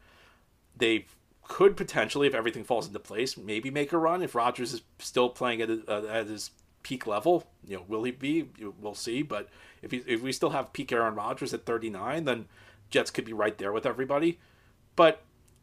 They 0.77 1.07
could 1.43 1.77
potentially, 1.77 2.27
if 2.27 2.35
everything 2.35 2.65
falls 2.65 2.87
into 2.87 2.99
place, 2.99 3.37
maybe 3.37 3.71
make 3.71 3.93
a 3.93 3.99
run 3.99 4.23
if 4.23 4.35
Rodgers 4.35 4.73
is 4.73 4.83
still 4.99 5.29
playing 5.29 5.61
at, 5.61 5.71
uh, 5.89 6.07
at 6.07 6.29
his 6.29 6.51
peak 6.83 7.07
level. 7.07 7.47
You 7.67 7.77
know, 7.77 7.85
will 7.89 8.05
he 8.05 8.13
be? 8.13 8.49
We'll 8.81 8.95
see. 8.95 9.23
But 9.23 9.49
if 9.83 9.91
he, 9.91 10.03
if 10.07 10.23
we 10.23 10.33
still 10.33 10.51
have 10.51 10.73
peak 10.73 10.93
Aaron 10.93 11.15
Rodgers 11.15 11.53
at 11.53 11.67
39, 11.67 12.25
then 12.25 12.47
Jets 12.91 13.11
could 13.11 13.25
be 13.25 13.33
right 13.33 13.57
there 13.59 13.73
with 13.73 13.87
everybody. 13.87 14.39
But 14.97 15.23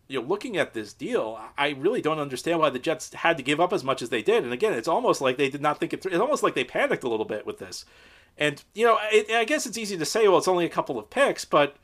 you 0.10 0.20
know, 0.20 0.28
looking 0.28 0.58
at 0.58 0.74
this 0.74 0.92
deal, 0.92 1.40
I 1.56 1.70
really 1.70 2.02
don't 2.02 2.20
understand 2.20 2.60
why 2.60 2.72
the 2.72 2.80
Jets 2.80 3.14
had 3.14 3.38
to 3.38 3.44
give 3.44 3.60
up 3.60 3.72
as 3.72 3.84
much 3.84 4.02
as 4.02 4.10
they 4.10 4.24
did. 4.24 4.44
And 4.44 4.52
again, 4.52 4.74
it's 4.74 4.88
almost 4.88 5.22
like 5.22 5.38
they 5.38 5.50
did 5.50 5.62
not 5.62 5.80
think 5.80 5.94
it 5.94 6.02
through. 6.02 6.12
It's 6.12 6.20
almost 6.20 6.42
like 6.42 6.56
they 6.56 6.64
panicked 6.64 7.04
a 7.04 7.10
little 7.10 7.28
bit 7.28 7.46
with 7.46 7.60
this. 7.60 7.86
And 8.36 8.62
you 8.74 8.86
know, 8.86 8.96
I, 8.96 9.24
I 9.32 9.46
guess 9.46 9.68
it's 9.68 9.78
easy 9.78 9.98
to 9.98 10.06
say, 10.06 10.28
well, 10.28 10.40
it's 10.40 10.48
only 10.48 10.66
a 10.66 10.70
couple 10.70 10.98
of 10.98 11.12
picks, 11.12 11.46
but 11.46 11.78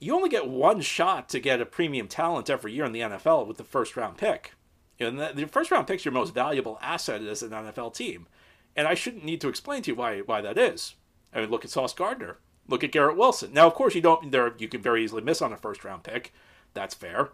you 0.00 0.12
only 0.14 0.28
get 0.28 0.48
one 0.48 0.80
shot 0.80 1.28
to 1.28 1.38
get 1.38 1.60
a 1.60 1.66
premium 1.66 2.08
talent 2.08 2.50
every 2.50 2.72
year 2.72 2.84
in 2.84 2.92
the 2.92 3.00
NFL 3.00 3.46
with 3.46 3.58
the 3.58 3.64
first 3.64 3.96
round 3.96 4.18
pick. 4.18 4.54
And 4.98 5.20
the, 5.20 5.32
the 5.32 5.46
first 5.46 5.70
round 5.70 5.86
pick's 5.86 6.04
your 6.04 6.12
most 6.12 6.34
valuable 6.34 6.78
asset 6.82 7.22
as 7.22 7.44
an 7.44 7.50
NFL 7.50 7.94
team. 7.94 8.26
And 8.74 8.88
I 8.88 8.94
shouldn't 8.94 9.24
need 9.24 9.40
to 9.40 9.48
explain 9.48 9.82
to 9.82 9.92
you 9.92 9.94
why 9.94 10.18
why 10.20 10.40
that 10.40 10.58
is. 10.58 10.96
I 11.32 11.40
mean, 11.40 11.50
look 11.50 11.64
at 11.64 11.70
Sauce 11.70 11.94
Gardner. 11.94 12.38
Look 12.66 12.82
at 12.82 12.92
Garrett 12.92 13.16
Wilson. 13.16 13.52
Now, 13.52 13.68
of 13.68 13.74
course, 13.74 13.94
you 13.94 14.00
don't. 14.00 14.32
There, 14.32 14.52
you 14.58 14.66
can 14.66 14.82
very 14.82 15.04
easily 15.04 15.22
miss 15.22 15.40
on 15.40 15.52
a 15.52 15.56
first 15.56 15.84
round 15.84 16.02
pick. 16.02 16.32
That's 16.74 16.94
fair. 16.94 17.30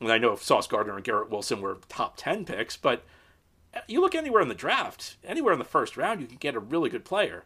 And 0.00 0.10
I 0.10 0.18
know 0.18 0.34
Sauce 0.36 0.66
Gardner 0.66 0.96
and 0.96 1.04
Garrett 1.04 1.30
Wilson 1.30 1.60
were 1.60 1.78
top 1.88 2.14
ten 2.16 2.44
picks, 2.44 2.76
but 2.76 3.04
you 3.86 4.00
look 4.00 4.14
anywhere 4.14 4.42
in 4.42 4.48
the 4.48 4.54
draft, 4.54 5.16
anywhere 5.24 5.52
in 5.52 5.58
the 5.58 5.64
first 5.64 5.96
round, 5.96 6.20
you 6.20 6.26
can 6.26 6.36
get 6.36 6.54
a 6.54 6.60
really 6.60 6.90
good 6.90 7.04
player 7.04 7.44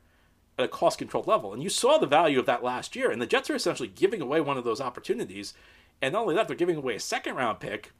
at 0.58 0.64
a 0.64 0.68
cost 0.68 0.98
controlled 0.98 1.26
level. 1.26 1.52
And 1.52 1.62
you 1.62 1.68
saw 1.68 1.98
the 1.98 2.06
value 2.06 2.38
of 2.38 2.46
that 2.46 2.64
last 2.64 2.96
year. 2.96 3.10
And 3.10 3.20
the 3.20 3.26
Jets 3.26 3.50
are 3.50 3.54
essentially 3.54 3.88
giving 3.88 4.20
away 4.20 4.40
one 4.40 4.56
of 4.56 4.64
those 4.64 4.80
opportunities. 4.80 5.54
And 6.00 6.12
not 6.12 6.22
only 6.22 6.34
that, 6.34 6.48
they're 6.48 6.56
giving 6.56 6.76
away 6.76 6.96
a 6.96 7.00
second 7.00 7.36
round 7.36 7.60
pick. 7.60 7.92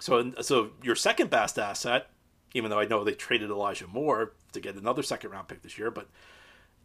So, 0.00 0.32
so 0.40 0.70
your 0.82 0.94
second 0.94 1.30
best 1.30 1.58
asset, 1.58 2.10
even 2.52 2.70
though 2.70 2.80
I 2.80 2.84
know 2.84 3.04
they 3.04 3.12
traded 3.12 3.50
Elijah 3.50 3.86
Moore 3.86 4.32
to 4.52 4.60
get 4.60 4.76
another 4.76 5.02
second 5.02 5.30
round 5.30 5.48
pick 5.48 5.62
this 5.62 5.78
year, 5.78 5.90
but 5.90 6.08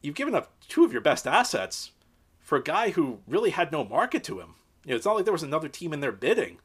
you've 0.02 0.16
given 0.16 0.36
up 0.36 0.52
two 0.68 0.84
of 0.84 0.92
your 0.92 1.02
best 1.02 1.28
assets 1.28 1.92
for 2.40 2.58
a 2.58 2.64
guy 2.64 2.92
who 2.92 3.20
really 3.28 3.52
had 3.52 3.72
no 3.72 3.84
market 3.84 4.24
to 4.26 4.40
him. 4.40 4.56
You 4.86 4.92
know, 4.92 4.96
it's 4.98 5.06
not 5.06 5.16
like 5.16 5.26
there 5.26 5.34
was 5.34 5.44
another 5.44 5.70
team 5.70 5.94
in 5.94 6.02
there 6.02 6.12
bidding. 6.12 6.60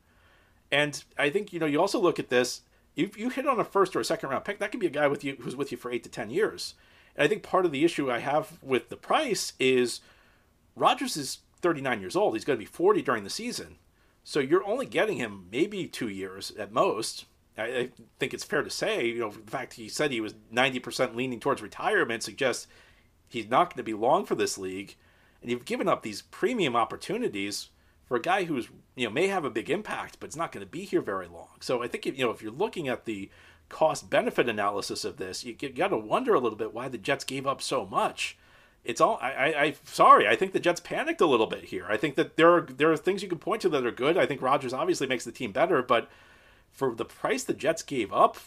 And 0.71 1.03
I 1.19 1.31
think 1.31 1.53
you 1.53 1.61
know 1.61 1.67
you 1.67 1.81
also 1.81 2.01
look 2.01 2.19
at 2.19 2.29
this. 2.29 2.63
If 2.97 3.17
you 3.17 3.31
hit 3.31 3.47
on 3.47 3.61
a 3.61 3.65
first 3.65 3.95
or 3.95 4.01
a 4.01 4.05
second 4.05 4.31
round 4.31 4.45
pick, 4.45 4.59
that 4.59 4.71
could 4.71 4.81
be 4.81 4.87
a 4.87 4.91
guy 4.91 5.07
with 5.07 5.25
you 5.25 5.37
who's 5.41 5.57
with 5.57 5.71
you 5.71 5.79
for 5.79 5.91
eight 5.91 6.03
to 6.05 6.11
ten 6.11 6.31
years. 6.31 6.75
And 7.17 7.25
I 7.25 7.29
think 7.29 7.43
part 7.43 7.65
of 7.65 7.73
the 7.73 7.85
issue 7.85 8.11
I 8.11 8.19
have 8.19 8.59
with 8.63 8.89
the 8.89 8.97
price 8.97 9.53
is 9.59 10.01
Rodgers 10.77 11.17
is 11.17 11.39
39 11.61 12.01
years 12.01 12.17
old. 12.17 12.35
He's 12.35 12.45
going 12.45 12.57
to 12.59 12.65
be 12.65 12.71
40 12.71 13.03
during 13.03 13.25
the 13.25 13.31
season. 13.31 13.77
So 14.25 14.41
you're 14.41 14.67
only 14.67 14.87
getting 14.87 15.17
him 15.17 15.47
maybe 15.51 15.87
two 15.87 16.09
years 16.09 16.53
at 16.59 16.73
most. 16.73 17.25
I, 17.57 17.63
I 17.63 17.89
think 18.19 18.35
it's 18.35 18.45
fair 18.45 18.63
to 18.63 18.71
say, 18.71 19.07
you 19.07 19.21
know, 19.21 19.31
the 19.31 19.51
fact 19.51 19.75
he 19.75 19.89
said 19.89 20.11
he 20.11 20.21
was 20.21 20.35
90% 20.53 21.15
leaning 21.15 21.41
towards 21.41 21.63
retirement 21.63 22.23
suggests 22.23 22.67
he's 23.29 23.49
not 23.49 23.71
going 23.71 23.79
to 23.79 23.83
be 23.83 23.95
long 23.95 24.25
for 24.25 24.35
this 24.35 24.59
league. 24.59 24.97
And 25.41 25.51
you've 25.51 25.65
given 25.65 25.89
up 25.89 26.03
these 26.03 26.23
premium 26.23 26.77
opportunities 26.77 27.71
for 28.09 28.17
a 28.17 28.23
guy 28.23 28.45
who's, 28.45 28.69
you 28.97 29.07
know, 29.07 29.13
may 29.13 29.29
have 29.29 29.45
a 29.45 29.51
big 29.51 29.69
impact, 29.69 30.17
but 30.19 30.27
it's 30.27 30.37
not 30.37 30.51
going 30.51 30.65
to 30.65 30.71
be 30.71 30.85
here 30.85 31.03
very 31.03 31.29
long. 31.29 31.49
So 31.61 31.83
I 31.83 31.89
think, 31.89 32.07
if, 32.07 32.19
you 32.19 32.25
know, 32.25 32.31
if 32.31 32.43
you're 32.43 32.51
looking 32.51 32.89
at 32.89 33.05
the 33.05 33.31
cost 33.69 34.09
benefit 34.09 34.49
analysis 34.49 35.05
of 35.05 35.19
this, 35.19 35.45
you, 35.45 35.55
you 35.61 35.69
got 35.69 35.89
to 35.89 35.99
wonder 35.99 36.35
a 36.35 36.41
little 36.41 36.59
bit 36.59 36.73
why 36.73 36.89
the 36.89 36.99
Jets 36.99 37.25
gave 37.25 37.47
up 37.47 37.61
so 37.61 37.85
much. 37.85 38.39
It's 38.85 39.01
all 39.01 39.19
I, 39.21 39.33
I, 39.33 39.63
I 39.63 39.75
sorry. 39.85 40.27
I 40.27 40.37
think 40.37 40.53
the 40.53 40.61
Jets 40.61 40.81
panicked 40.81 41.21
a 41.21 41.27
little 41.27 41.47
bit 41.47 41.65
here. 41.65 41.87
I 41.89 41.99
think 41.99 42.15
that 42.17 42.37
there 42.37 42.51
are 42.55 42.63
there 42.63 42.91
are 42.91 42.97
things 42.97 43.23
you 43.23 43.29
can 43.29 43.39
point 43.39 43.61
to 43.63 43.69
that 43.69 43.85
are 43.85 43.91
good. 43.91 44.17
I 44.17 44.25
think 44.25 44.41
Rodgers 44.41 44.73
obviously 44.73 45.07
makes 45.07 45.25
the 45.25 45.33
team 45.33 45.53
better, 45.53 45.83
but 45.83 46.09
for 46.71 46.95
the 46.95 47.05
price 47.05 47.45
the 47.45 47.53
Jets 47.53 47.83
gave 47.83 48.13
up, 48.13 48.39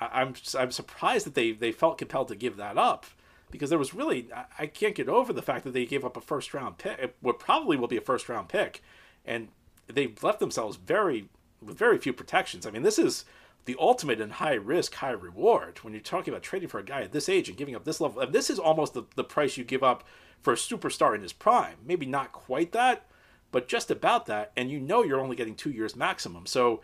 I, 0.00 0.20
I'm 0.20 0.34
I'm 0.56 0.70
surprised 0.70 1.26
that 1.26 1.34
they 1.34 1.50
they 1.50 1.72
felt 1.72 1.98
compelled 1.98 2.28
to 2.28 2.36
give 2.36 2.56
that 2.58 2.78
up 2.78 3.06
because 3.50 3.70
there 3.70 3.78
was 3.78 3.94
really 3.94 4.28
I 4.58 4.66
can't 4.66 4.94
get 4.94 5.08
over 5.08 5.32
the 5.32 5.42
fact 5.42 5.64
that 5.64 5.72
they 5.72 5.86
gave 5.86 6.04
up 6.04 6.16
a 6.16 6.20
first 6.20 6.54
round 6.54 6.78
pick, 6.78 7.16
what 7.20 7.38
probably 7.38 7.76
will 7.76 7.88
be 7.88 7.96
a 7.96 8.02
first 8.02 8.28
round 8.28 8.48
pick, 8.48 8.82
and 9.28 9.48
they 9.86 10.12
left 10.22 10.40
themselves 10.40 10.76
very 10.76 11.28
with 11.62 11.78
very 11.78 11.98
few 11.98 12.12
protections. 12.12 12.66
I 12.66 12.70
mean, 12.70 12.82
this 12.82 12.98
is 12.98 13.24
the 13.64 13.76
ultimate 13.78 14.20
in 14.20 14.30
high 14.30 14.54
risk, 14.54 14.94
high 14.94 15.10
reward. 15.10 15.78
When 15.82 15.92
you're 15.92 16.00
talking 16.00 16.32
about 16.32 16.42
trading 16.42 16.68
for 16.68 16.78
a 16.78 16.84
guy 16.84 17.02
at 17.02 17.12
this 17.12 17.28
age 17.28 17.48
and 17.48 17.58
giving 17.58 17.74
up 17.74 17.84
this 17.84 18.00
level, 18.00 18.26
this 18.26 18.48
is 18.48 18.58
almost 18.58 18.94
the, 18.94 19.04
the 19.14 19.24
price 19.24 19.56
you 19.56 19.64
give 19.64 19.82
up 19.82 20.04
for 20.40 20.52
a 20.52 20.56
superstar 20.56 21.14
in 21.14 21.22
his 21.22 21.32
prime. 21.32 21.76
Maybe 21.84 22.06
not 22.06 22.32
quite 22.32 22.72
that, 22.72 23.06
but 23.50 23.68
just 23.68 23.90
about 23.90 24.26
that. 24.26 24.52
And 24.56 24.70
you 24.70 24.80
know 24.80 25.02
you're 25.02 25.20
only 25.20 25.36
getting 25.36 25.54
two 25.54 25.70
years 25.70 25.96
maximum. 25.96 26.46
So 26.46 26.80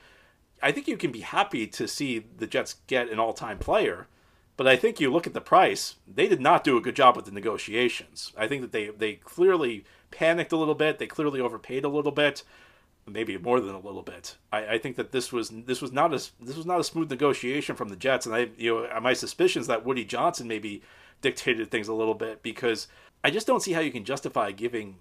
I 0.62 0.72
think 0.72 0.88
you 0.88 0.96
can 0.96 1.12
be 1.12 1.20
happy 1.20 1.66
to 1.68 1.88
see 1.88 2.18
the 2.18 2.46
Jets 2.46 2.76
get 2.86 3.08
an 3.08 3.18
all 3.18 3.32
time 3.32 3.58
player. 3.58 4.08
But 4.56 4.68
I 4.68 4.76
think 4.76 5.00
you 5.00 5.10
look 5.10 5.26
at 5.26 5.34
the 5.34 5.40
price, 5.40 5.96
they 6.06 6.28
did 6.28 6.40
not 6.40 6.62
do 6.62 6.76
a 6.76 6.80
good 6.80 6.94
job 6.94 7.16
with 7.16 7.24
the 7.24 7.32
negotiations. 7.32 8.32
I 8.36 8.46
think 8.46 8.62
that 8.62 8.72
they, 8.72 8.88
they 8.88 9.14
clearly 9.14 9.84
panicked 10.14 10.52
a 10.52 10.56
little 10.56 10.74
bit. 10.74 10.98
They 10.98 11.06
clearly 11.06 11.40
overpaid 11.40 11.84
a 11.84 11.88
little 11.88 12.12
bit 12.12 12.42
maybe 13.06 13.36
more 13.36 13.60
than 13.60 13.74
a 13.74 13.80
little 13.80 14.02
bit. 14.02 14.36
I, 14.52 14.66
I, 14.66 14.78
think 14.78 14.96
that 14.96 15.12
this 15.12 15.32
was 15.32 15.50
this 15.50 15.82
was 15.82 15.92
not 15.92 16.14
a 16.14 16.18
this 16.40 16.56
was 16.56 16.66
not 16.66 16.80
a 16.80 16.84
smooth 16.84 17.10
negotiation 17.10 17.76
from 17.76 17.88
the 17.88 17.96
Jets, 17.96 18.26
and 18.26 18.34
I 18.34 18.48
you 18.56 18.74
know 18.88 19.00
my 19.00 19.12
suspicions 19.12 19.66
that 19.66 19.84
Woody 19.84 20.04
Johnson 20.04 20.48
maybe 20.48 20.82
dictated 21.20 21.70
things 21.70 21.88
a 21.88 21.94
little 21.94 22.14
bit 22.14 22.42
because 22.42 22.88
I 23.22 23.30
just 23.30 23.46
don't 23.46 23.62
see 23.62 23.72
how 23.72 23.80
you 23.80 23.92
can 23.92 24.04
justify 24.04 24.52
giving 24.52 24.96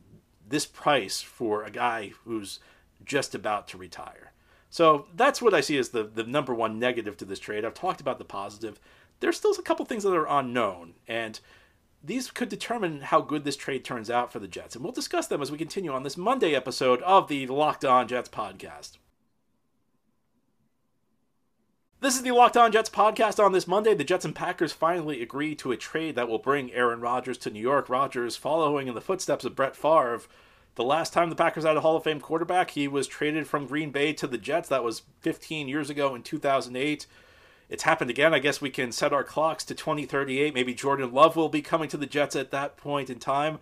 this 0.47 0.65
price 0.65 1.21
for 1.21 1.63
a 1.63 1.71
guy 1.71 2.11
who's 2.23 2.59
just 3.05 3.35
about 3.35 3.67
to 3.69 3.77
retire. 3.77 4.31
So 4.69 5.07
that's 5.15 5.41
what 5.41 5.53
I 5.53 5.61
see 5.61 5.77
as 5.77 5.89
the 5.89 6.03
the 6.03 6.23
number 6.23 6.53
one 6.53 6.79
negative 6.79 7.17
to 7.17 7.25
this 7.25 7.39
trade. 7.39 7.63
I've 7.63 7.73
talked 7.73 8.01
about 8.01 8.17
the 8.17 8.25
positive. 8.25 8.79
There's 9.19 9.37
still 9.37 9.55
a 9.57 9.61
couple 9.61 9.85
things 9.85 10.03
that 10.03 10.13
are 10.13 10.27
unknown, 10.27 10.95
and 11.07 11.39
these 12.03 12.29
could 12.29 12.49
determine 12.49 13.01
how 13.01 13.21
good 13.21 13.45
this 13.45 13.55
trade 13.55 13.85
turns 13.85 14.09
out 14.09 14.33
for 14.33 14.39
the 14.39 14.47
Jets. 14.47 14.75
And 14.75 14.83
we'll 14.83 14.91
discuss 14.91 15.27
them 15.27 15.41
as 15.41 15.51
we 15.51 15.57
continue 15.57 15.93
on 15.93 16.03
this 16.03 16.17
Monday 16.17 16.53
episode 16.53 17.01
of 17.03 17.29
the 17.29 17.47
Locked 17.47 17.85
On 17.85 18.07
Jets 18.07 18.27
podcast. 18.27 18.97
This 22.01 22.17
is 22.17 22.21
the 22.21 22.31
Locked 22.31 22.57
On 22.57 22.69
Jets 22.73 22.89
podcast. 22.89 23.41
On 23.41 23.53
this 23.53 23.67
Monday, 23.67 23.93
the 23.93 24.03
Jets 24.03 24.25
and 24.25 24.35
Packers 24.35 24.73
finally 24.73 25.21
agree 25.21 25.55
to 25.55 25.71
a 25.71 25.77
trade 25.77 26.15
that 26.15 26.27
will 26.27 26.39
bring 26.39 26.73
Aaron 26.73 26.99
Rodgers 26.99 27.37
to 27.37 27.49
New 27.49 27.61
York. 27.61 27.87
Rodgers, 27.87 28.35
following 28.35 28.89
in 28.89 28.95
the 28.95 28.99
footsteps 28.99 29.45
of 29.45 29.55
Brett 29.55 29.73
Favre, 29.73 30.23
the 30.75 30.83
last 30.83 31.13
time 31.13 31.29
the 31.29 31.35
Packers 31.37 31.63
had 31.63 31.77
a 31.77 31.81
Hall 31.81 31.95
of 31.95 32.03
Fame 32.03 32.19
quarterback, 32.19 32.71
he 32.71 32.89
was 32.89 33.07
traded 33.07 33.47
from 33.47 33.67
Green 33.67 33.91
Bay 33.91 34.11
to 34.11 34.27
the 34.27 34.37
Jets. 34.37 34.67
That 34.67 34.83
was 34.83 35.03
15 35.21 35.69
years 35.69 35.89
ago 35.89 36.13
in 36.13 36.23
2008 36.23 37.07
it's 37.69 37.83
happened 37.83 38.09
again. 38.09 38.33
I 38.33 38.39
guess 38.39 38.61
we 38.61 38.69
can 38.69 38.91
set 38.91 39.13
our 39.13 39.23
clocks 39.23 39.63
to 39.65 39.75
2038. 39.75 40.53
Maybe 40.53 40.73
Jordan 40.73 41.11
Love 41.11 41.35
will 41.35 41.49
be 41.49 41.61
coming 41.61 41.89
to 41.89 41.97
the 41.97 42.05
Jets 42.05 42.35
at 42.35 42.51
that 42.51 42.77
point 42.77 43.09
in 43.09 43.19
time. 43.19 43.59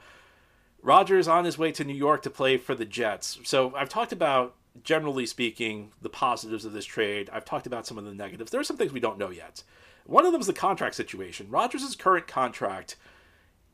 Rodgers 0.82 1.28
on 1.28 1.46
his 1.46 1.58
way 1.58 1.72
to 1.72 1.84
New 1.84 1.94
York 1.94 2.24
to 2.24 2.30
play 2.30 2.58
for 2.58 2.74
the 2.76 2.86
Jets. 2.86 3.40
So 3.44 3.74
I've 3.76 3.90
talked 3.90 4.12
about, 4.12 4.56
generally 4.84 5.26
speaking, 5.26 5.92
the 6.02 6.10
positives 6.10 6.66
of 6.66 6.74
this 6.74 6.86
trade. 6.86 7.30
I've 7.32 7.46
talked 7.46 7.68
about 7.68 7.86
some 7.86 7.98
of 7.98 8.06
the 8.06 8.14
negatives. 8.14 8.52
There 8.52 8.60
are 8.60 8.66
some 8.66 8.78
things 8.78 8.92
we 8.92 9.00
don't 9.00 9.20
know 9.20 9.30
yet. 9.30 9.64
One 10.06 10.26
of 10.26 10.32
them 10.32 10.42
is 10.42 10.48
the 10.48 10.54
contract 10.54 10.96
situation. 10.96 11.50
Rodgers' 11.50 11.96
current 11.96 12.28
contract 12.28 12.96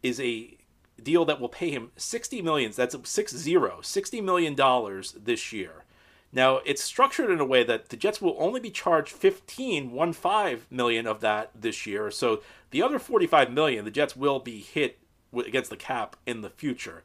is 0.04 0.20
a 0.20 0.58
deal 1.02 1.26
that 1.26 1.40
will 1.40 1.50
pay 1.50 1.72
him 1.72 1.92
60 1.96 2.42
million. 2.42 2.72
That's 2.76 2.96
six 3.04 3.36
zero, 3.36 3.80
60 3.82 4.22
million 4.22 4.56
dollars 4.56 5.14
this 5.14 5.54
year. 5.54 5.84
Now, 6.32 6.58
it's 6.66 6.84
structured 6.84 7.32
in 7.32 7.40
a 7.40 7.46
way 7.46 7.64
that 7.64 7.90
the 7.90 7.98
Jets 7.98 8.22
will 8.22 8.36
only 8.38 8.60
be 8.60 8.70
charged 8.70 9.14
15, 9.14 9.92
1 9.92 10.14
5 10.14 10.68
million 10.70 11.08
of 11.08 11.22
that 11.22 11.52
this 11.56 11.86
year. 11.86 12.12
So 12.12 12.42
the 12.72 12.84
other 12.84 13.00
45 13.00 13.52
million, 13.52 13.86
the 13.86 13.92
Jets 13.92 14.16
will 14.16 14.40
be 14.40 14.60
hit 14.60 15.00
against 15.34 15.70
the 15.70 15.78
cap 15.78 16.16
in 16.26 16.42
the 16.42 16.50
future. 16.50 17.04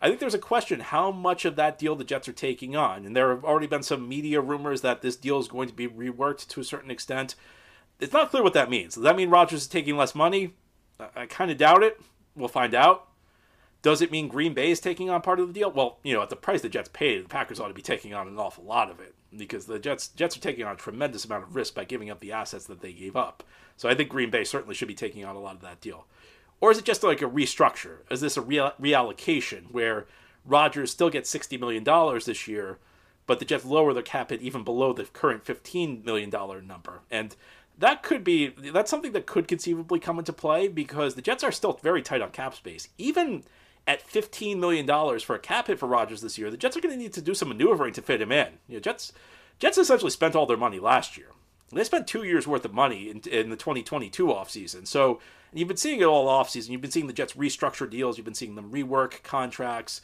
I 0.00 0.08
think 0.08 0.20
there's 0.20 0.34
a 0.34 0.38
question 0.38 0.80
how 0.80 1.10
much 1.10 1.44
of 1.44 1.56
that 1.56 1.78
deal 1.78 1.96
the 1.96 2.04
Jets 2.04 2.28
are 2.28 2.32
taking 2.32 2.76
on. 2.76 3.04
And 3.04 3.16
there 3.16 3.30
have 3.30 3.44
already 3.44 3.66
been 3.66 3.82
some 3.82 4.08
media 4.08 4.40
rumors 4.40 4.82
that 4.82 5.02
this 5.02 5.16
deal 5.16 5.40
is 5.40 5.48
going 5.48 5.68
to 5.68 5.74
be 5.74 5.88
reworked 5.88 6.46
to 6.48 6.60
a 6.60 6.64
certain 6.64 6.90
extent. 6.90 7.34
It's 7.98 8.12
not 8.12 8.30
clear 8.30 8.42
what 8.44 8.54
that 8.54 8.70
means. 8.70 8.94
Does 8.94 9.02
that 9.02 9.16
mean 9.16 9.30
Rodgers 9.30 9.62
is 9.62 9.66
taking 9.66 9.96
less 9.96 10.14
money? 10.14 10.54
I, 11.00 11.22
I 11.22 11.26
kind 11.26 11.50
of 11.50 11.58
doubt 11.58 11.82
it. 11.82 12.00
We'll 12.36 12.48
find 12.48 12.74
out. 12.74 13.07
Does 13.80 14.02
it 14.02 14.10
mean 14.10 14.28
Green 14.28 14.54
Bay 14.54 14.70
is 14.70 14.80
taking 14.80 15.08
on 15.08 15.22
part 15.22 15.38
of 15.38 15.46
the 15.46 15.52
deal? 15.52 15.70
Well, 15.70 15.98
you 16.02 16.12
know, 16.12 16.22
at 16.22 16.30
the 16.30 16.36
price 16.36 16.62
the 16.62 16.68
Jets 16.68 16.90
paid, 16.92 17.24
the 17.24 17.28
Packers 17.28 17.60
ought 17.60 17.68
to 17.68 17.74
be 17.74 17.82
taking 17.82 18.12
on 18.12 18.26
an 18.26 18.38
awful 18.38 18.64
lot 18.64 18.90
of 18.90 18.98
it 19.00 19.14
because 19.36 19.66
the 19.66 19.78
Jets 19.78 20.08
Jets 20.08 20.36
are 20.36 20.40
taking 20.40 20.64
on 20.64 20.74
a 20.74 20.78
tremendous 20.78 21.24
amount 21.24 21.44
of 21.44 21.54
risk 21.54 21.74
by 21.74 21.84
giving 21.84 22.10
up 22.10 22.20
the 22.20 22.32
assets 22.32 22.66
that 22.66 22.80
they 22.80 22.92
gave 22.92 23.14
up. 23.14 23.44
So 23.76 23.88
I 23.88 23.94
think 23.94 24.08
Green 24.08 24.30
Bay 24.30 24.44
certainly 24.44 24.74
should 24.74 24.88
be 24.88 24.94
taking 24.94 25.24
on 25.24 25.36
a 25.36 25.40
lot 25.40 25.54
of 25.54 25.62
that 25.62 25.80
deal. 25.80 26.06
Or 26.60 26.72
is 26.72 26.78
it 26.78 26.84
just 26.84 27.04
like 27.04 27.22
a 27.22 27.26
restructure? 27.26 27.98
Is 28.10 28.20
this 28.20 28.36
a 28.36 28.42
real, 28.42 28.72
reallocation 28.80 29.70
where 29.70 30.06
Rodgers 30.44 30.90
still 30.90 31.10
gets 31.10 31.32
$60 31.32 31.60
million 31.60 31.84
this 32.24 32.48
year, 32.48 32.78
but 33.26 33.38
the 33.38 33.44
Jets 33.44 33.64
lower 33.64 33.92
their 33.92 34.02
cap 34.02 34.30
hit 34.30 34.42
even 34.42 34.64
below 34.64 34.92
the 34.92 35.04
current 35.04 35.44
$15 35.44 36.04
million 36.04 36.30
number? 36.30 37.02
And 37.10 37.36
that 37.78 38.02
could 38.02 38.24
be 38.24 38.48
that's 38.48 38.90
something 38.90 39.12
that 39.12 39.26
could 39.26 39.46
conceivably 39.46 40.00
come 40.00 40.18
into 40.18 40.32
play 40.32 40.66
because 40.66 41.14
the 41.14 41.22
Jets 41.22 41.44
are 41.44 41.52
still 41.52 41.78
very 41.80 42.02
tight 42.02 42.20
on 42.20 42.30
cap 42.30 42.54
space. 42.54 42.88
Even 42.98 43.44
at 43.88 44.06
$15 44.06 44.58
million 44.58 44.86
for 45.20 45.34
a 45.34 45.38
cap 45.38 45.66
hit 45.66 45.78
for 45.78 45.88
Rodgers 45.88 46.20
this 46.20 46.36
year, 46.36 46.50
the 46.50 46.58
Jets 46.58 46.76
are 46.76 46.80
going 46.80 46.94
to 46.94 47.02
need 47.02 47.14
to 47.14 47.22
do 47.22 47.34
some 47.34 47.48
maneuvering 47.48 47.94
to 47.94 48.02
fit 48.02 48.20
him 48.20 48.30
in. 48.30 48.58
You 48.68 48.74
know, 48.74 48.80
Jets, 48.80 49.14
Jets 49.58 49.78
essentially 49.78 50.10
spent 50.10 50.36
all 50.36 50.44
their 50.44 50.58
money 50.58 50.78
last 50.78 51.16
year. 51.16 51.28
They 51.72 51.84
spent 51.84 52.06
two 52.06 52.22
years 52.22 52.46
worth 52.46 52.66
of 52.66 52.74
money 52.74 53.08
in, 53.08 53.22
in 53.30 53.48
the 53.48 53.56
2022 53.56 54.26
offseason. 54.26 54.86
So 54.86 55.20
you've 55.54 55.68
been 55.68 55.78
seeing 55.78 56.00
it 56.00 56.04
all 56.04 56.28
offseason. 56.28 56.68
You've 56.68 56.82
been 56.82 56.90
seeing 56.90 57.06
the 57.06 57.14
Jets 57.14 57.32
restructure 57.32 57.88
deals. 57.88 58.18
You've 58.18 58.26
been 58.26 58.34
seeing 58.34 58.56
them 58.56 58.70
rework 58.70 59.22
contracts. 59.22 60.02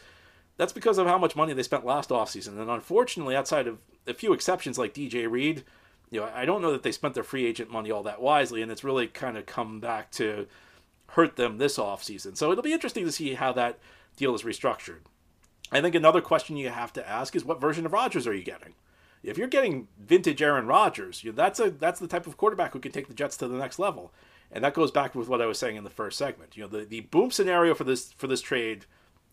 That's 0.57 0.73
because 0.73 0.97
of 0.97 1.07
how 1.07 1.19
much 1.19 1.37
money 1.37 1.53
they 1.53 1.63
spent 1.63 1.85
last 1.85 2.09
offseason. 2.09 2.59
And 2.59 2.71
unfortunately, 2.71 3.37
outside 3.37 3.67
of 3.67 3.79
a 4.07 4.15
few 4.15 4.33
exceptions 4.33 4.79
like 4.79 4.95
DJ 4.95 5.31
Reed, 5.31 5.63
you 6.11 6.21
know, 6.21 6.31
I 6.35 6.47
don't 6.47 6.63
know 6.63 6.73
that 6.73 6.85
they 6.85 6.93
spent 6.93 7.13
their 7.13 7.23
free 7.23 7.45
agent 7.45 7.71
money 7.71 7.91
all 7.91 8.05
that 8.05 8.23
wisely, 8.23 8.63
and 8.63 8.73
it's 8.73 8.85
really 8.85 9.09
kind 9.09 9.37
of 9.37 9.47
come 9.47 9.81
back 9.81 10.11
to 10.13 10.47
hurt 11.15 11.37
them 11.37 11.59
this 11.59 11.79
offseason. 11.79 12.37
So 12.37 12.51
it'll 12.51 12.63
be 12.63 12.73
interesting 12.73 13.05
to 13.05 13.13
see 13.13 13.35
how 13.35 13.53
that 13.53 13.79
deal 14.17 14.35
is 14.35 14.43
restructured. 14.43 15.01
I 15.73 15.81
think 15.81 15.95
another 15.95 16.21
question 16.21 16.57
you 16.57 16.69
have 16.69 16.93
to 16.95 17.09
ask 17.09 17.35
is 17.35 17.45
what 17.45 17.61
version 17.61 17.87
of 17.87 17.93
Rodgers 17.93 18.27
are 18.27 18.35
you 18.35 18.45
getting? 18.45 18.75
If 19.23 19.39
you're 19.39 19.49
getting 19.49 19.89
vintage 19.99 20.43
Aaron 20.43 20.67
Rodgers, 20.67 21.25
you 21.25 21.31
know, 21.31 21.37
that's 21.37 21.59
a 21.59 21.71
that's 21.71 21.99
the 21.99 22.07
type 22.07 22.27
of 22.27 22.37
quarterback 22.37 22.73
who 22.73 22.81
can 22.81 22.93
take 22.93 23.09
the 23.09 23.15
Jets 23.15 23.37
to 23.39 23.49
the 23.49 23.57
next 23.57 23.79
level. 23.79 24.13
And 24.53 24.63
that 24.63 24.75
goes 24.75 24.91
back 24.91 25.15
with 25.15 25.29
what 25.29 25.41
I 25.41 25.47
was 25.47 25.59
saying 25.59 25.77
in 25.77 25.85
the 25.85 25.91
first 25.91 26.19
segment. 26.19 26.57
You 26.57 26.65
know, 26.65 26.69
the, 26.69 26.85
the 26.85 27.01
boom 27.01 27.31
scenario 27.31 27.75
for 27.75 27.85
this 27.85 28.13
for 28.13 28.27
this 28.27 28.43
trade, 28.43 28.85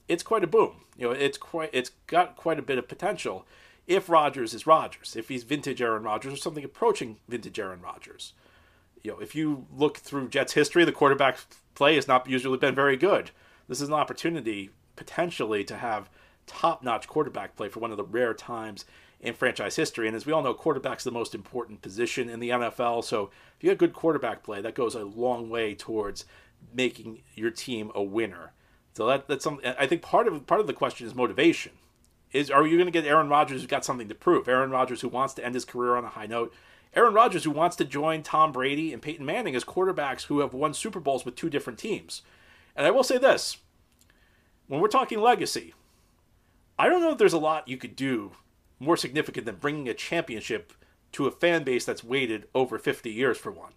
it's 0.08 0.24
quite 0.24 0.44
a 0.44 0.48
boom. 0.48 0.86
You 0.98 1.08
know, 1.08 1.12
it's 1.12 1.38
quite 1.38 1.72
it's 1.74 1.92
got 2.08 2.38
quite 2.38 2.58
a 2.58 2.64
bit 2.64 2.78
of 2.78 2.88
potential 2.88 3.46
if 3.86 4.08
Rodgers 4.08 4.54
is 4.54 4.66
Rodgers, 4.66 5.16
if 5.18 5.28
he's 5.28 5.44
vintage 5.44 5.82
Aaron 5.82 6.04
Rodgers 6.04 6.34
or 6.34 6.38
something 6.38 6.64
approaching 6.64 7.18
vintage 7.28 7.60
Aaron 7.60 7.82
Rodgers. 7.82 8.34
You 9.04 9.12
know, 9.12 9.20
if 9.20 9.36
you 9.36 9.66
look 9.76 9.98
through 9.98 10.30
Jets 10.30 10.54
history, 10.54 10.86
the 10.86 10.92
quarterback 10.92 11.40
play 11.76 11.96
has 11.96 12.08
not 12.08 12.28
usually 12.28 12.58
been 12.58 12.76
very 12.76 12.98
good. 12.98 13.32
This 13.68 13.82
is 13.82 13.88
an 13.88 13.94
opportunity 13.94 14.72
potentially 14.96 15.64
to 15.66 15.78
have 15.78 16.10
top-notch 16.48 17.08
quarterback 17.08 17.56
play 17.56 17.70
for 17.70 17.80
one 17.80 17.92
of 17.92 17.98
the 17.98 18.04
rare 18.04 18.34
times 18.34 18.86
in 19.22 19.34
franchise 19.34 19.76
history. 19.76 20.08
And 20.08 20.16
as 20.16 20.26
we 20.26 20.34
all 20.34 20.42
know, 20.42 20.54
quarterback's 20.54 21.04
the 21.04 21.12
most 21.12 21.36
important 21.36 21.82
position 21.82 22.30
in 22.30 22.40
the 22.40 22.50
NFL. 22.50 23.04
So 23.04 23.30
if 23.58 23.64
you 23.64 23.70
have 23.70 23.78
good 23.78 23.94
quarterback 23.94 24.44
play, 24.44 24.62
that 24.62 24.76
goes 24.76 24.96
a 24.96 25.06
long 25.06 25.50
way 25.50 25.76
towards 25.76 26.26
making 26.74 27.22
your 27.36 27.52
team 27.52 27.92
a 27.96 28.04
winner. 28.04 28.54
So 28.94 29.08
that, 29.08 29.28
that's 29.28 29.44
something. 29.44 29.74
I 29.80 29.88
think 29.88 30.02
part 30.02 30.28
of 30.28 30.46
part 30.48 30.60
of 30.60 30.68
the 30.68 30.74
question 30.74 31.08
is 31.08 31.16
motivation. 31.16 31.74
Is 32.32 32.50
are 32.50 32.66
you 32.66 32.78
going 32.78 32.88
to 32.88 32.92
get 32.92 33.06
Aaron 33.06 33.30
Rodgers 33.30 33.62
who's 33.62 33.70
got 33.70 33.86
something 33.86 34.10
to 34.10 34.16
prove? 34.16 34.48
Aaron 34.48 34.72
Rodgers 34.72 35.02
who 35.02 35.10
wants 35.10 35.34
to 35.36 35.46
end 35.46 35.54
his 35.54 35.66
career 35.66 35.96
on 35.96 36.04
a 36.04 36.10
high 36.10 36.28
note. 36.28 36.54
Aaron 36.94 37.14
Rodgers 37.14 37.44
who 37.44 37.52
wants 37.52 37.76
to 37.78 37.86
join 37.86 38.22
Tom 38.22 38.52
Brady 38.52 38.92
and 38.92 39.02
Peyton 39.02 39.26
Manning 39.26 39.56
as 39.56 39.64
quarterbacks 39.64 40.24
who 40.24 40.40
have 40.40 40.54
won 40.54 40.74
Super 40.74 41.00
Bowls 41.00 41.26
with 41.26 41.36
two 41.36 41.50
different 41.50 41.80
teams. 41.80 42.22
And 42.76 42.86
I 42.86 42.92
will 42.92 43.04
say 43.04 43.18
this: 43.18 43.58
when 44.68 44.82
we're 44.82 44.88
talking 44.88 45.20
legacy, 45.20 45.74
I 46.78 46.90
don't 46.90 47.02
know 47.02 47.12
if 47.12 47.18
there's 47.18 47.34
a 47.34 47.38
lot 47.38 47.68
you 47.68 47.78
could 47.78 47.96
do 47.96 48.32
more 48.80 48.98
significant 48.98 49.46
than 49.46 49.56
bringing 49.56 49.88
a 49.88 49.94
championship 49.94 50.74
to 51.12 51.28
a 51.28 51.32
fan 51.32 51.64
base 51.64 51.86
that's 51.86 52.04
waited 52.04 52.48
over 52.56 52.80
50 52.80 53.10
years 53.12 53.38
for 53.38 53.52
one. 53.52 53.74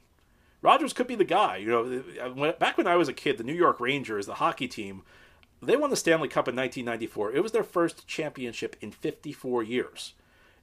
Rodgers 0.63 0.95
could 0.95 1.07
be 1.07 1.15
the 1.15 1.25
guy. 1.25 1.59
You 1.59 1.69
know, 1.69 2.53
back 2.59 2.79
when 2.79 2.87
I 2.87 2.97
was 2.97 3.09
a 3.09 3.13
kid, 3.13 3.37
the 3.37 3.45
New 3.45 3.53
York 3.53 3.81
Rangers, 3.81 4.25
the 4.25 4.37
hockey 4.37 4.67
team, 4.67 5.03
they 5.61 5.77
won 5.77 5.91
the 5.91 5.97
Stanley 5.97 6.29
Cup 6.29 6.49
in 6.49 6.57
1994. 6.57 7.33
It 7.33 7.43
was 7.43 7.53
their 7.53 7.63
first 7.63 8.07
championship 8.07 8.77
in 8.81 8.91
54 8.91 9.63
years. 9.63 10.15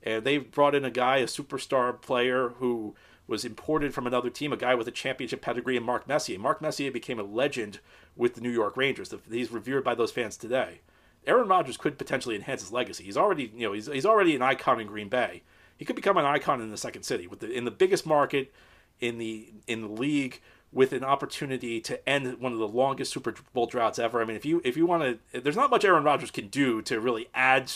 And 0.04 0.24
they 0.24 0.38
brought 0.38 0.76
in 0.76 0.86
a 0.86 0.92
guy, 0.92 1.18
a 1.18 1.26
superstar 1.26 2.00
player 2.02 2.50
who 2.58 2.96
was 3.28 3.46
imported 3.46 3.94
from 3.94 4.08
another 4.08 4.30
team, 4.30 4.52
a 4.52 4.58
guy 4.58 4.76
with 4.76 4.88
a 4.88 4.92
championship 4.92 5.42
pedigree, 5.42 5.78
and 5.78 5.86
Mark 5.86 6.08
Messier. 6.08 6.40
Mark 6.40 6.62
Messier 6.62 6.92
became 6.92 7.20
a 7.20 7.24
legend 7.24 7.80
with 8.16 8.36
the 8.36 8.42
New 8.42 8.50
York 8.50 8.76
Rangers. 8.76 9.14
He's 9.30 9.52
revered 9.52 9.84
by 9.84 9.96
those 9.96 10.12
fans 10.12 10.38
today. 10.38 10.82
Aaron 11.26 11.48
Rodgers 11.48 11.78
could 11.78 11.98
potentially 11.98 12.36
enhance 12.36 12.62
his 12.62 12.72
legacy. 12.72 13.04
He's 13.04 13.18
already, 13.18 13.52
you 13.56 13.68
know, 13.68 13.74
he's, 13.74 13.86
he's 13.88 14.06
already 14.06 14.36
an 14.36 14.42
icon 14.42 14.80
in 14.80 14.88
Green 14.88 15.08
Bay. 15.08 15.44
He 15.78 15.86
could 15.86 15.96
become 15.96 16.18
an 16.18 16.26
icon 16.26 16.62
in 16.62 16.72
the 16.72 16.78
second 16.78 17.04
city 17.04 17.26
with 17.26 17.40
the 17.40 17.52
in 17.52 17.66
the 17.66 17.72
biggest 17.72 18.06
market 18.06 18.54
in 19.00 19.18
the 19.18 19.52
in 19.66 19.82
the 19.82 19.88
league 19.88 20.40
with 20.72 20.94
an 20.94 21.04
opportunity 21.04 21.82
to 21.82 22.08
end 22.08 22.40
one 22.40 22.54
of 22.54 22.60
the 22.60 22.68
longest 22.68 23.12
Super 23.12 23.34
Bowl 23.54 23.66
droughts 23.66 24.00
ever. 24.00 24.22
I 24.22 24.26
mean, 24.26 24.36
if 24.36 24.46
you 24.46 24.62
if 24.64 24.78
you 24.78 24.86
want 24.86 25.20
to, 25.34 25.42
there's 25.42 25.56
not 25.56 25.72
much 25.72 25.84
Aaron 25.84 26.04
Rodgers 26.04 26.32
can 26.32 26.48
do 26.48 26.82
to 26.84 27.00
really 27.00 27.30
add 27.34 27.72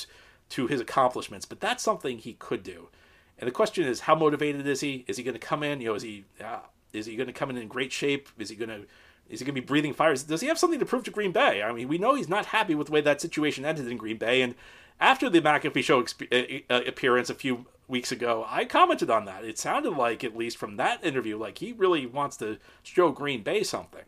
to 0.50 0.68
his 0.68 0.82
accomplishments, 0.82 1.46
but 1.46 1.60
that's 1.60 1.84
something 1.84 2.18
he 2.18 2.34
could 2.34 2.64
do. 2.64 2.90
And 3.38 3.48
the 3.48 3.52
question 3.52 3.86
is, 3.86 4.02
how 4.02 4.16
motivated 4.16 4.66
is 4.68 4.82
he? 4.82 5.04
Is 5.08 5.18
he 5.18 5.24
going 5.24 5.34
to 5.34 5.40
come 5.40 5.64
in? 5.64 5.82
You 5.82 5.90
know, 5.90 5.96
is 5.96 6.04
he 6.04 6.26
uh, 6.44 6.60
is 6.94 7.06
he 7.06 7.16
going 7.16 7.28
to 7.28 7.34
come 7.34 7.50
in 7.50 7.58
in 7.58 7.68
great 7.68 7.92
shape? 7.92 8.30
Is 8.38 8.50
he 8.50 8.56
going 8.56 8.70
to 8.70 8.86
is 9.30 9.40
he 9.40 9.46
going 9.46 9.56
to 9.56 9.62
be 9.62 9.66
breathing 9.66 9.94
fires? 9.94 10.24
Does 10.24 10.42
he 10.42 10.48
have 10.48 10.60
something 10.60 10.80
to 10.80 10.86
prove 10.86 11.04
to 11.06 11.12
Green 11.12 11.32
Bay? 11.32 11.64
I 11.64 11.72
mean, 11.72 11.88
we 11.88 11.98
know 11.98 12.16
he's 12.16 12.30
not 12.30 12.48
happy 12.48 12.76
with 12.76 12.88
the 12.88 12.94
way 12.94 13.02
that 13.02 13.22
situation 13.22 13.66
ended 13.66 13.88
in 13.88 13.98
Green 13.98 14.18
Bay. 14.18 14.42
And 14.42 14.56
after 15.00 15.30
the 15.30 15.42
McAfee 15.42 15.84
show 15.84 16.02
exp- 16.02 16.64
uh, 16.70 16.74
uh, 16.74 16.82
appearance 16.88 17.30
a 17.30 17.36
few 17.36 17.66
weeks 17.88 18.12
ago, 18.12 18.46
I 18.48 18.66
commented 18.66 19.10
on 19.10 19.26
that. 19.26 19.44
It 19.44 19.58
sounded 19.58 19.92
like, 19.92 20.24
at 20.24 20.38
least 20.38 20.58
from 20.58 20.78
that 20.78 21.04
interview, 21.04 21.38
like 21.38 21.58
he 21.58 21.74
really 21.74 22.06
wants 22.06 22.38
to 22.38 22.60
show 22.84 23.12
Green 23.12 23.42
Bay 23.42 23.64
something. 23.64 24.06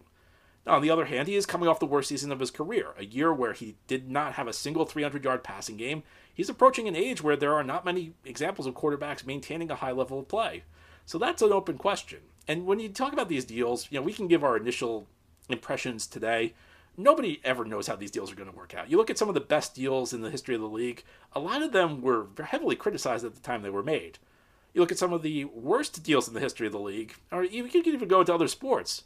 Now, 0.68 0.76
on 0.76 0.82
the 0.82 0.90
other 0.90 1.06
hand, 1.06 1.30
he 1.30 1.38
is 1.38 1.46
coming 1.46 1.70
off 1.70 1.80
the 1.80 1.86
worst 1.86 2.10
season 2.10 2.30
of 2.30 2.42
his 2.42 2.52
career, 2.52 2.88
a 2.98 3.06
year 3.06 3.34
where 3.34 3.54
he 3.54 3.78
did 3.88 4.12
not 4.12 4.34
have 4.34 4.50
a 4.50 4.54
single 4.54 4.86
300 4.86 5.24
yard 5.24 5.42
passing 5.42 5.78
game. 5.78 6.04
He's 6.34 6.50
approaching 6.50 6.90
an 6.90 6.96
age 6.96 7.24
where 7.24 7.38
there 7.38 7.54
are 7.54 7.64
not 7.64 7.86
many 7.86 8.12
examples 8.26 8.68
of 8.68 8.74
quarterbacks 8.74 9.26
maintaining 9.26 9.72
a 9.72 9.76
high 9.76 9.94
level 9.94 10.20
of 10.20 10.28
play. 10.28 10.64
So 11.06 11.18
that's 11.18 11.42
an 11.42 11.54
open 11.54 11.78
question. 11.78 12.20
And 12.50 12.66
when 12.66 12.82
you 12.82 12.90
talk 12.90 13.14
about 13.14 13.30
these 13.30 13.46
deals, 13.46 13.88
you 13.90 13.98
know, 13.98 14.04
we 14.04 14.12
can 14.12 14.28
give 14.28 14.44
our 14.44 14.58
initial 14.58 15.08
impressions 15.48 16.06
today. 16.06 16.54
Nobody 16.98 17.40
ever 17.46 17.64
knows 17.64 17.88
how 17.88 17.96
these 17.96 18.12
deals 18.12 18.30
are 18.30 18.36
going 18.36 18.52
to 18.52 18.58
work 18.58 18.76
out. 18.76 18.92
You 18.92 18.98
look 18.98 19.10
at 19.10 19.18
some 19.18 19.30
of 19.30 19.36
the 19.36 19.40
best 19.42 19.74
deals 19.74 20.12
in 20.12 20.20
the 20.20 20.32
history 20.32 20.54
of 20.54 20.60
the 20.60 20.68
league, 20.68 21.06
a 21.32 21.40
lot 21.40 21.62
of 21.62 21.72
them 21.72 22.02
were 22.02 22.28
heavily 22.44 22.76
criticized 22.76 23.24
at 23.24 23.36
the 23.36 23.42
time 23.42 23.62
they 23.62 23.70
were 23.70 23.84
made. 23.84 24.20
You 24.74 24.82
look 24.82 24.92
at 24.92 24.98
some 24.98 25.14
of 25.14 25.22
the 25.22 25.46
worst 25.46 26.04
deals 26.04 26.28
in 26.28 26.34
the 26.34 26.42
history 26.42 26.68
of 26.68 26.74
the 26.74 26.80
league, 26.80 27.14
or 27.32 27.46
you 27.46 27.64
can 27.70 27.88
even 27.88 28.10
go 28.10 28.20
into 28.20 28.34
other 28.34 28.50
sports. 28.50 29.04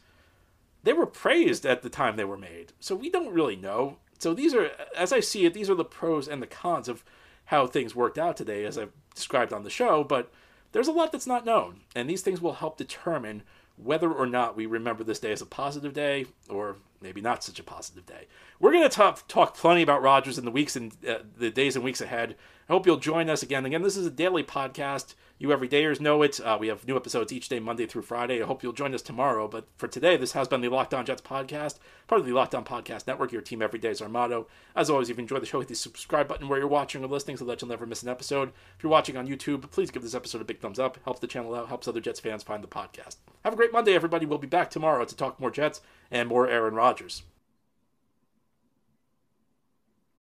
They 0.83 0.93
were 0.93 1.05
praised 1.05 1.65
at 1.65 1.81
the 1.81 1.89
time 1.89 2.15
they 2.15 2.25
were 2.25 2.37
made. 2.37 2.73
So 2.79 2.95
we 2.95 3.09
don't 3.09 3.33
really 3.33 3.55
know. 3.55 3.97
So 4.17 4.33
these 4.33 4.53
are, 4.53 4.71
as 4.95 5.11
I 5.11 5.19
see 5.19 5.45
it, 5.45 5.53
these 5.53 5.69
are 5.69 5.75
the 5.75 5.85
pros 5.85 6.27
and 6.27 6.41
the 6.41 6.47
cons 6.47 6.87
of 6.87 7.03
how 7.45 7.67
things 7.67 7.95
worked 7.95 8.17
out 8.17 8.37
today, 8.37 8.65
as 8.65 8.77
I've 8.77 8.93
described 9.13 9.53
on 9.53 9.63
the 9.63 9.69
show. 9.69 10.03
But 10.03 10.31
there's 10.71 10.87
a 10.87 10.93
lot 10.93 11.11
that's 11.11 11.27
not 11.27 11.45
known, 11.45 11.81
and 11.95 12.09
these 12.09 12.21
things 12.21 12.41
will 12.41 12.53
help 12.53 12.77
determine 12.77 13.43
whether 13.77 14.11
or 14.11 14.25
not 14.25 14.55
we 14.55 14.65
remember 14.65 15.03
this 15.03 15.19
day 15.19 15.31
as 15.31 15.41
a 15.41 15.45
positive 15.45 15.93
day 15.93 16.25
or 16.49 16.77
maybe 17.01 17.19
not 17.19 17.43
such 17.43 17.59
a 17.59 17.63
positive 17.63 18.05
day. 18.05 18.27
We're 18.59 18.71
going 18.71 18.83
to 18.83 18.89
talk, 18.89 19.27
talk 19.27 19.55
plenty 19.55 19.81
about 19.81 20.03
Rodgers 20.03 20.37
in 20.37 20.45
the 20.45 20.51
weeks 20.51 20.75
and 20.75 20.93
uh, 21.07 21.19
the 21.37 21.49
days 21.49 21.75
and 21.75 21.83
weeks 21.83 22.01
ahead. 22.01 22.35
Hope 22.71 22.85
you'll 22.85 22.95
join 22.95 23.29
us 23.29 23.43
again. 23.43 23.65
Again, 23.65 23.81
this 23.81 23.97
is 23.97 24.05
a 24.05 24.09
daily 24.09 24.45
podcast. 24.45 25.15
You 25.37 25.49
everydayers 25.49 25.99
know 25.99 26.21
it. 26.21 26.39
Uh, 26.39 26.55
we 26.57 26.69
have 26.69 26.87
new 26.87 26.95
episodes 26.95 27.33
each 27.33 27.49
day, 27.49 27.59
Monday 27.59 27.85
through 27.85 28.03
Friday. 28.03 28.41
I 28.41 28.45
hope 28.45 28.63
you'll 28.63 28.71
join 28.71 28.95
us 28.95 29.01
tomorrow. 29.01 29.49
But 29.49 29.67
for 29.75 29.89
today, 29.89 30.15
this 30.15 30.31
has 30.31 30.47
been 30.47 30.61
the 30.61 30.69
Locked 30.69 30.93
On 30.93 31.05
Jets 31.05 31.21
podcast, 31.21 31.79
part 32.07 32.21
of 32.21 32.25
the 32.25 32.31
Locked 32.31 32.55
On 32.55 32.63
Podcast 32.63 33.07
Network. 33.07 33.33
Your 33.33 33.41
team 33.41 33.61
every 33.61 33.77
day 33.77 33.89
is 33.89 34.01
our 34.01 34.07
motto. 34.07 34.47
As 34.73 34.89
always, 34.89 35.09
if 35.09 35.17
you 35.17 35.21
enjoy 35.21 35.39
the 35.39 35.45
show, 35.45 35.59
hit 35.59 35.67
the 35.67 35.75
subscribe 35.75 36.29
button 36.29 36.47
where 36.47 36.59
you're 36.59 36.67
watching 36.69 37.03
or 37.03 37.07
listening 37.07 37.35
so 37.35 37.43
that 37.43 37.61
you'll 37.61 37.67
never 37.67 37.85
miss 37.85 38.03
an 38.03 38.09
episode. 38.09 38.53
If 38.77 38.83
you're 38.83 38.89
watching 38.89 39.17
on 39.17 39.27
YouTube, 39.27 39.69
please 39.69 39.91
give 39.91 40.03
this 40.03 40.15
episode 40.15 40.41
a 40.41 40.45
big 40.45 40.61
thumbs 40.61 40.79
up. 40.79 40.97
Helps 41.03 41.19
the 41.19 41.27
channel 41.27 41.53
out, 41.53 41.67
helps 41.67 41.89
other 41.89 41.99
Jets 41.99 42.21
fans 42.21 42.41
find 42.41 42.63
the 42.63 42.69
podcast. 42.69 43.17
Have 43.43 43.51
a 43.51 43.57
great 43.57 43.73
Monday, 43.73 43.95
everybody. 43.95 44.25
We'll 44.25 44.37
be 44.37 44.47
back 44.47 44.69
tomorrow 44.69 45.03
to 45.03 45.15
talk 45.17 45.41
more 45.41 45.51
Jets 45.51 45.81
and 46.09 46.29
more 46.29 46.47
Aaron 46.47 46.75
Rodgers. 46.75 47.23